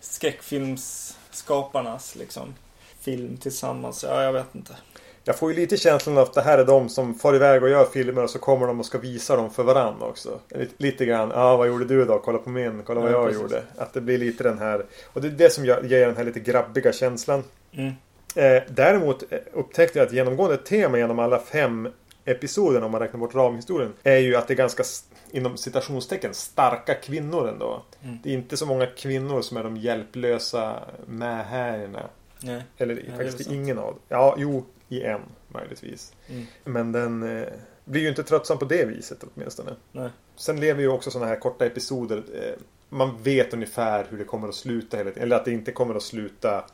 [0.00, 2.54] skräckfilmsskaparnas liksom
[3.00, 4.04] film tillsammans.
[4.08, 4.76] Ja, jag vet inte.
[5.24, 7.68] Jag får ju lite känslan av att det här är de som far iväg och
[7.70, 10.38] gör filmer och så kommer de och ska visa dem för varandra också.
[10.48, 12.18] Lite, lite grann, ja vad gjorde du då?
[12.18, 13.42] Kolla på min, kolla vad Ja, jag precis.
[13.42, 13.62] gjorde.
[13.76, 16.40] Att det blir lite den här, och det är det som ger den här lite
[16.40, 17.44] grabbiga känslan.
[17.72, 17.92] Mm.
[18.34, 21.88] Eh, däremot eh, upptäckte jag att genomgående tema genom alla fem
[22.24, 24.82] episoderna om man räknar bort ramhistorien är ju att det är ganska
[25.30, 27.82] inom citationstecken starka kvinnor ändå.
[28.02, 28.18] Mm.
[28.22, 32.02] Det är inte så många kvinnor som är de hjälplösa mähärerna.
[32.42, 32.62] Nej.
[32.78, 36.12] Eller är faktiskt ingen av Ja, jo, i en möjligtvis.
[36.28, 36.46] Mm.
[36.64, 37.48] Men den eh,
[37.84, 39.74] blir ju inte tröttsam på det viset åtminstone.
[39.92, 40.10] Nej.
[40.36, 42.22] Sen lever ju också sådana här korta episoder.
[42.34, 45.22] Eh, man vet ungefär hur det kommer att sluta hela tiden.
[45.22, 46.64] Eller att det inte kommer att sluta.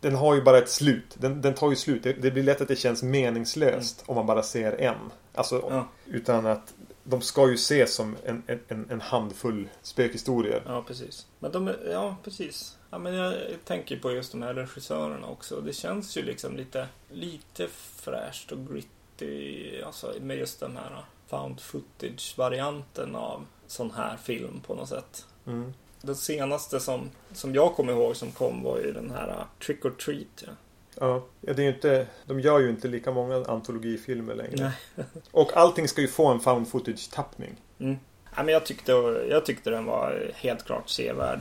[0.00, 1.16] Den har ju bara ett slut.
[1.18, 2.02] Den, den tar ju slut.
[2.02, 4.94] Det, det blir lätt att det känns meningslöst om man bara ser en.
[5.34, 5.74] Alltså, Mm.
[5.74, 5.86] Ja.
[6.06, 6.74] utan att
[7.08, 10.62] de ska ju ses som en, en, en handfull spökhistorier.
[10.66, 11.26] Ja, precis.
[11.38, 12.76] Men de ja, precis.
[12.90, 13.34] Ja, men jag
[13.64, 15.60] tänker på just de här regissörerna också.
[15.60, 19.82] Det känns ju liksom lite, lite fräscht och gritty.
[19.82, 25.26] Alltså med just den här found footage-varianten av sån här film på något sätt.
[25.46, 25.72] Mm.
[26.00, 29.90] Den senaste som, som jag kommer ihåg som kom var ju den här Trick or
[29.90, 30.44] Treat.
[30.46, 30.52] Ja.
[31.00, 34.72] Ja, det är inte, de gör ju inte lika många antologifilmer längre.
[34.94, 35.06] Nej.
[35.30, 37.54] Och allting ska ju få en found footage-tappning.
[37.78, 37.96] Mm.
[38.36, 38.92] Ja, men jag, tyckte,
[39.30, 41.40] jag tyckte den var helt klart sevärd.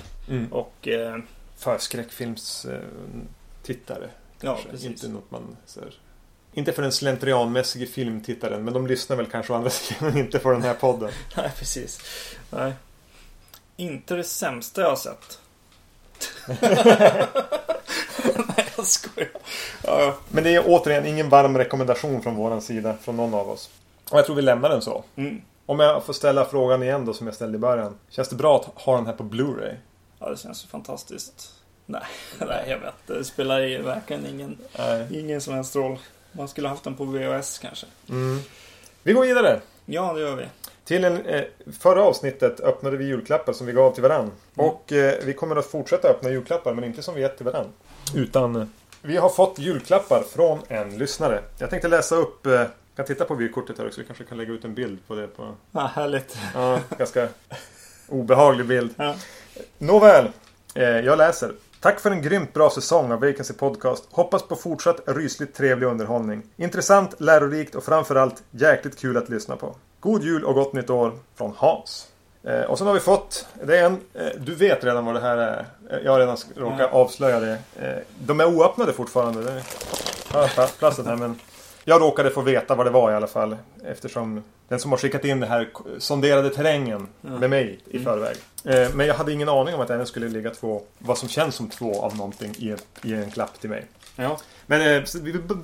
[0.52, 1.18] Och eh,
[1.58, 4.10] För skräckfilmstittare.
[4.42, 4.86] ja, precis.
[4.86, 5.94] Inte något man här,
[6.54, 8.64] Inte för den slentrianmässige filmtittaren.
[8.64, 11.12] Men de lyssnar väl kanske å andra sidan inte på den här podden.
[11.38, 12.00] Nej, precis.
[12.50, 12.74] Nej.
[13.76, 15.40] Inte det sämsta jag har sett.
[18.86, 19.30] Jag skojar.
[19.84, 20.16] Ja, ja.
[20.30, 22.96] Men det är återigen ingen varm rekommendation från våran sida.
[23.02, 23.70] Från någon av oss.
[24.12, 25.04] Och jag tror vi lämnar den så.
[25.16, 25.42] Mm.
[25.66, 27.96] Om jag får ställa frågan igen då som jag ställde i början.
[28.10, 29.76] Känns det bra att ha den här på Blu-ray?
[30.20, 31.52] ja, det känns ju fantastiskt.
[31.86, 32.02] Nej,
[32.40, 32.94] nej, jag vet.
[33.08, 35.08] Det spelar ju verkligen ingen, Nej.
[35.12, 35.98] ingen som helst roll.
[36.32, 37.86] Man skulle haft den på VHS kanske.
[38.10, 38.40] Mm.
[39.04, 39.62] Vi går vidare.
[39.86, 40.46] Ja, det gör vi.
[40.84, 41.44] Till en, eh,
[41.80, 44.32] förra avsnittet öppnade vi julklappar som vi gav till varann.
[44.56, 44.70] Mm.
[44.70, 47.68] Och eh, vi kommer att fortsätta öppna julklappar men inte som vi gett till varann.
[48.14, 48.68] Utan eh,
[49.02, 51.42] vi har fått julklappar från en lyssnare.
[51.58, 52.62] Jag tänkte läsa upp, eh,
[52.96, 54.02] kan titta på vykortet här också.
[54.02, 55.28] Vi kanske kan lägga ut en bild på det.
[55.28, 56.38] På, Ja, härligt.
[56.54, 57.28] ja, ganska
[58.08, 58.94] obehaglig bild.
[58.98, 59.16] Ja.
[59.78, 60.28] Nåväl,
[60.76, 61.52] eh, jag läser.
[61.80, 64.04] Tack för en grymt bra säsong av Vacancy Podcast.
[64.12, 66.44] Hoppas på fortsatt rysligt trevlig underhållning.
[66.58, 69.76] Intressant, lärorikt och framförallt jäkligt kul att lyssna på.
[70.00, 72.08] God jul och gott nytt år från Hans.
[72.48, 74.00] Eh, och sen har vi fått, det är en,
[74.38, 75.66] du vet redan vad det här är.
[75.90, 76.88] Eh, Jag har redan råkat Ja.
[76.88, 77.58] avslöja det.
[77.80, 79.42] Eh, de är oöppnade fortfarande.
[79.44, 79.64] Det,
[80.30, 81.40] pla- plastret här men
[81.84, 83.58] jag råkade få veta vad det var i alla fall.
[83.86, 88.38] Eftersom den som har skickat in det här sonderade terrängen med mig i förväg.
[88.64, 91.30] Eh, Men jag hade ingen aning om att det även skulle ligga två, vad som
[91.30, 93.86] känns som två av någonting i, ett, i en klapp till mig.
[94.16, 94.38] Ja.
[94.66, 95.04] Men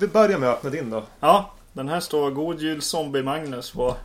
[0.00, 1.02] vi, börjar med att öppna din då.
[1.20, 3.96] Ja, den här står God Jul Zombie-Magnus på.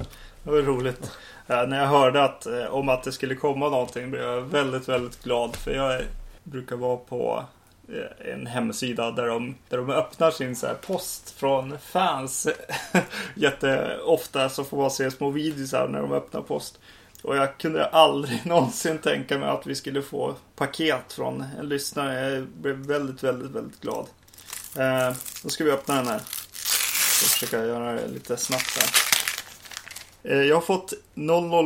[0.44, 1.12] Det var roligt.
[1.48, 4.90] Eh, när jag hörde att, eh, om att det skulle komma någonting blev jag väldigt,
[4.90, 5.56] väldigt glad.
[5.56, 6.02] För jag
[6.44, 7.46] brukar vara på
[7.90, 12.48] eh, en hemsida där de, där de öppnar sin så här post från fans.
[13.36, 16.80] Jätteofta så får man se små videos här när de öppnar post.
[17.22, 22.30] Och jag kunde aldrig någonsin tänka mig att vi skulle få paket från en lyssnare.
[22.30, 24.06] Jag blev väldigt, väldigt, väldigt glad.
[24.78, 26.14] Eh, då ska vi öppna den här.
[26.14, 29.17] Jag ska försöka göra det lite snabbt här.
[30.28, 30.94] Eh, Jag har fått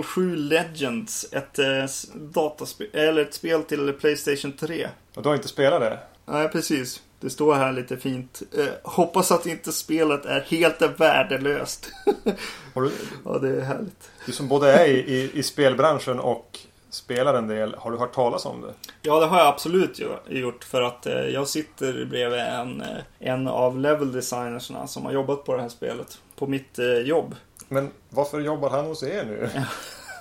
[0.06, 1.86] 007 Legends, ett eh,
[2.16, 4.88] dataspel, eller ett spel till Playstation 3.
[5.16, 6.00] Och du har inte spelat det?
[6.26, 7.02] Nej, precis.
[7.20, 8.42] Det står här lite fint.
[8.58, 11.92] Eh, hoppas att inte spelet är helt värdelöst.
[12.74, 12.92] Har du,
[13.26, 14.10] ja, det är härligt.
[14.26, 16.60] du som både är i, i, i spelbranschen och
[16.90, 18.74] spelar en del, har du hört talas om det?
[19.02, 20.00] Ja, det har jag absolut
[20.30, 20.64] gjort.
[20.64, 22.88] För att eh, jag sitter bredvid en, eh,
[23.20, 26.18] en av level designersna som har jobbat på det här spelet.
[26.36, 27.36] På mitt eh, jobb.
[27.72, 29.50] Men varför jobbar han hos er nu?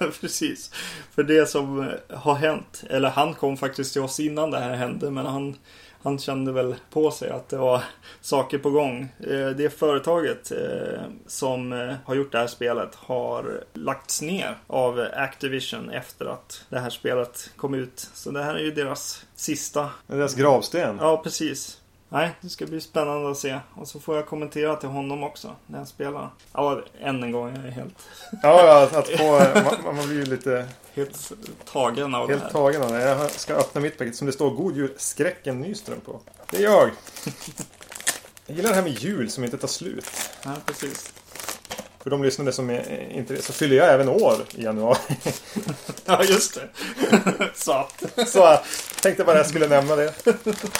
[0.20, 0.70] Precis.
[1.14, 4.74] För det som eh, har hänt, eller han kom faktiskt till oss innan det här
[4.76, 5.56] hände, men han,
[6.02, 7.82] han kände väl på sig att det var
[8.20, 9.08] saker på gång.
[9.20, 11.72] Eh, Det företaget eh, som
[12.04, 17.50] har gjort det här spelet har lagts ner av Activision efter att det här spelet
[17.56, 18.08] kom ut.
[18.14, 19.90] Så det här är ju deras sista.
[20.06, 20.98] Deras gravsten.
[21.00, 21.76] Ja, precis.
[22.12, 23.58] Nej, det ska bli spännande att se.
[23.74, 26.30] Och så får jag kommentera till honom också när jag spelar.
[26.52, 27.56] Ja, än en gång.
[27.56, 27.94] Jag är helt,
[28.42, 31.32] Ja, ja att få, man, man blir ju lite helt
[31.72, 32.40] tagen av det här.
[32.40, 33.00] helt tagen av det.
[33.02, 36.20] Jag ska öppna mitt paket som det står God Jul Skräcken Nyström på.
[36.50, 36.90] Det är jag!
[38.46, 40.06] Jag gillar det här med jul som inte tar slut.
[40.44, 41.12] Ja, precis.
[42.02, 44.98] För de lyssnare som är inte så fyller jag även år i januari.
[46.04, 46.68] Ja, just det.
[47.54, 48.04] Så att.
[48.28, 48.58] Så
[49.02, 50.26] tänkte bara jag skulle nämna det.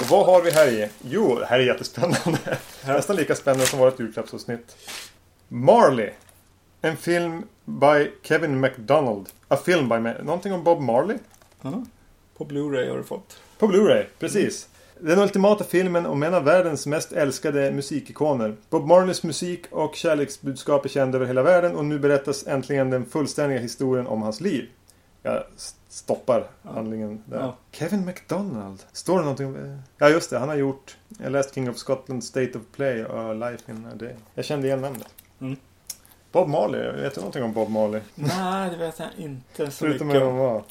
[0.01, 0.89] Och vad har vi här i?
[1.05, 2.59] Jo, det här är jättespännande.
[2.87, 4.77] Nästan lika spännande som vårt julklappsavsnitt.
[5.49, 6.11] Marley.
[6.83, 9.29] En film by Kevin MacDonald.
[9.49, 9.95] A film by...
[9.95, 11.17] Ma- Någonting om Bob Marley?
[11.63, 11.85] Ja,
[12.37, 13.39] På Blu-ray har du fått.
[13.59, 14.69] På Blu-ray, precis.
[15.01, 18.57] Den ultimata filmen om en av världens mest älskade musikikoner.
[18.71, 23.07] Bob Marleys musik och kärleksbudskap är kända över hela världen och nu berättas äntligen den
[23.07, 24.69] fullständiga historien om hans liv.
[25.23, 25.43] Jag
[25.91, 27.39] stoppar handlingen där.
[27.41, 27.57] Ja.
[27.73, 28.83] Kevin MacDonald.
[28.93, 29.83] Står det någonting om...
[29.99, 33.35] Ja just det, han har gjort jag läste King of Scotland State of Play och
[33.35, 34.17] Life in a Day.
[34.35, 35.09] Jag kände igen namnet.
[35.41, 35.57] Mm.
[36.33, 38.01] Bob Marley, vet du någonting om Bob Marley?
[38.15, 40.37] Nej, det vet jag inte så Förutom mycket om.
[40.37, 40.65] var.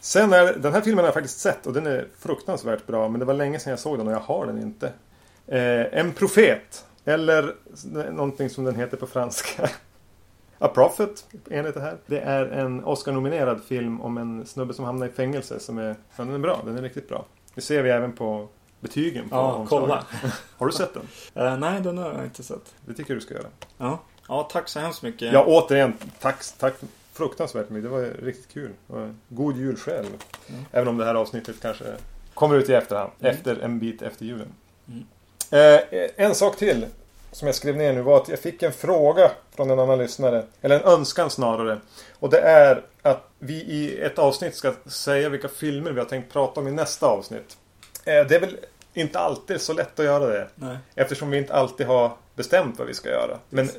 [0.00, 3.08] Sen är den här filmen har jag faktiskt sett och den är fruktansvärt bra.
[3.08, 4.92] Men det var länge sedan jag såg den och jag har den inte.
[5.46, 6.84] Eh, en profet.
[7.04, 7.54] Eller
[8.10, 9.70] någonting som den heter på franska.
[10.58, 11.96] A Prophet, enligt det här.
[12.06, 15.60] Det är en Oscar-nominerad film om en snubbe som hamnar i fängelse.
[15.60, 17.24] Som är, den är bra, den är riktigt bra.
[17.54, 18.48] Det ser vi även på
[18.80, 20.04] betygen på Ja, kolla.
[20.56, 21.08] Har du sett den?
[21.44, 22.74] Eh, nej, den har jag inte sett.
[22.86, 23.46] Det tycker du ska göra.
[23.78, 25.32] Ja, ja tack så hemskt mycket.
[25.32, 26.74] Ja, återigen, tack, tack
[27.12, 27.90] fruktansvärt mycket.
[27.90, 28.70] Det var riktigt kul.
[29.28, 30.06] God jul själv.
[30.48, 30.64] Mm.
[30.72, 31.84] Även om det här avsnittet kanske
[32.34, 33.10] kommer ut i efterhand.
[33.20, 34.48] Efter en bit efter julen.
[34.88, 35.04] Mm.
[35.50, 36.86] Eh, en sak till
[37.38, 40.44] som jag skrev ner nu var att jag fick en fråga från en annan lyssnare.
[40.60, 41.80] Eller en önskan snarare.
[42.18, 46.32] Och det är att vi i ett avsnitt ska säga vilka filmer vi har tänkt
[46.32, 47.56] prata om i nästa avsnitt.
[48.04, 48.56] Eh, det är väl
[48.94, 50.48] inte alltid så lätt att göra det.
[50.54, 50.76] Nej.
[50.94, 53.38] Eftersom vi inte alltid har bestämt vad vi ska göra.
[53.48, 53.70] Men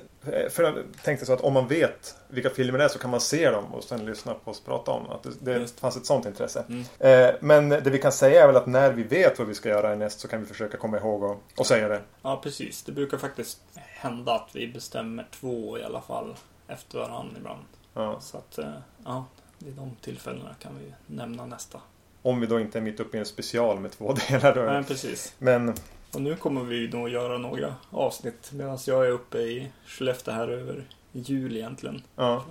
[0.50, 3.22] för jag tänkte så att om man vet vilka filmer det är så kan man
[3.22, 6.26] se dem och sen lyssna på oss prata om att det, det fanns ett sånt
[6.26, 6.66] intresse.
[6.70, 6.84] Mm.
[7.00, 9.70] Eh, men det vi kan säga är väl att när vi vet vad vi ska
[9.70, 12.02] göra härnäst så kan vi försöka komma ihåg och, och säga det.
[12.22, 12.84] Ja, precis.
[12.84, 16.36] Det brukar faktiskt hända att vi bestämmer två i alla fall
[16.68, 17.64] efter varandra ibland.
[17.94, 18.20] Ja.
[18.22, 18.74] Så att, eh,
[19.06, 19.26] ja,
[19.58, 21.82] vid de tillfällena kan vi nämna nästa.
[22.22, 24.56] Om vi då inte är mitt uppe i en special med två delar.
[24.56, 24.62] Då.
[24.62, 25.34] Nej, precis.
[25.38, 25.76] Men
[26.14, 30.48] Och nu kommer vi nog göra några avsnitt medan jag är uppe i Skellefteå här
[30.48, 32.02] över jul egentligen.
[32.16, 32.44] ja.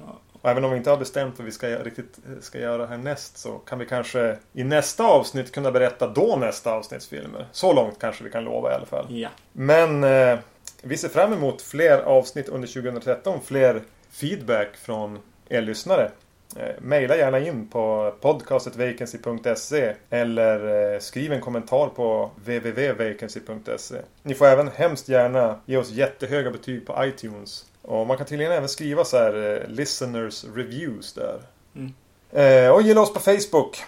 [0.42, 3.38] Och även om vi inte har bestämt vad vi ska, riktigt eh, ska göra härnäst
[3.38, 7.46] så kan vi kanske i nästa avsnitt kunna berätta då nästa avsnittsfilmer.
[7.52, 9.06] Så långt kanske vi kan lova i alla fall.
[9.11, 9.28] ja.
[9.52, 10.38] Men eh,
[10.82, 13.40] vi ser fram emot fler avsnitt under 2013.
[13.44, 16.11] Fler feedback från er lyssnare.
[16.57, 23.96] Eh, maila gärna in på podcastetvacancy.se eller eh, skriv en kommentar på www.vacancy.se.
[24.22, 27.66] Ni får även hemskt gärna ge oss jättehöga betyg på iTunes.
[27.82, 31.40] Och man kan tydligen även skriva så här eh, listeners reviews där.
[31.74, 31.92] Mm.
[32.72, 33.82] Och gilla oss på Facebook.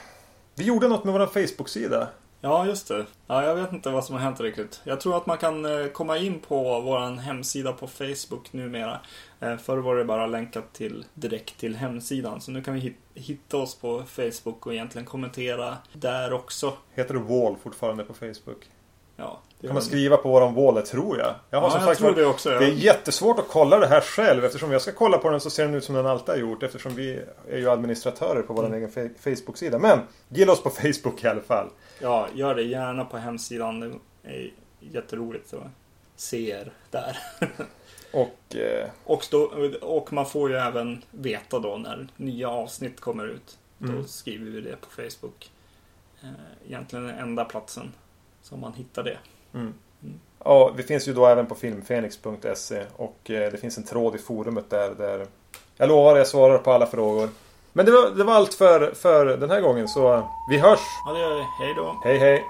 [0.55, 2.09] Vi gjorde något med vår Facebook-sida.
[2.41, 3.07] Ja, just det.
[3.27, 4.81] Ja, jag vet inte vad som har hänt riktigt.
[4.85, 9.01] Jag tror att man kan komma in på vår hemsida på Facebook numera.
[9.41, 12.41] Eh, förr var det bara länkat till, direkt till hemsidan.
[12.41, 16.73] Så nu kan vi hitta oss på Facebook och egentligen kommentera där också.
[16.95, 18.71] Heter du Wall fortfarande på Facebook?
[19.17, 19.41] Ja.
[19.61, 21.35] Det kan man skriva på våran wall, det tror jag.
[21.51, 22.53] Jag har ja, som jag sagt tror det också.
[22.53, 22.59] Ja.
[22.59, 24.45] Det är jättesvårt att kolla det här själv.
[24.45, 26.63] Eftersom jag ska kolla på den så ser den ut som den alltid har gjort.
[26.63, 28.79] Eftersom vi är ju administratörer på vår mm.
[28.79, 29.79] egen Facebook-sida.
[29.79, 31.69] Men gilla oss på Facebook i alla fall.
[31.99, 33.81] Ja, gör det gärna på hemsidan.
[33.81, 35.71] Det är jätteroligt att
[36.17, 37.19] se er där.
[38.13, 38.89] och, eh...
[39.05, 39.51] och, stå,
[39.83, 43.59] och man får ju även veta då när nya avsnitt kommer ut.
[43.79, 44.07] Då mm.
[44.07, 45.51] skriver vi det på Facebook.
[46.23, 46.29] Eh,
[46.67, 47.93] egentligen den enda platsen
[48.43, 49.19] som man hittar det.
[49.55, 49.75] Mm.
[50.03, 50.21] Mm.
[50.45, 54.19] Ja, vi finns ju då även på filmfenix.se och eh, det finns en tråd i
[54.19, 55.27] forumet där, där
[55.77, 57.29] jag lovar jag svarar på alla frågor.
[57.73, 60.81] Men det var, det var allt för, för den här gången så vi hörs!
[61.07, 61.43] Ja det gör vi.
[61.65, 62.01] Hej då!
[62.05, 62.45] Hej hej!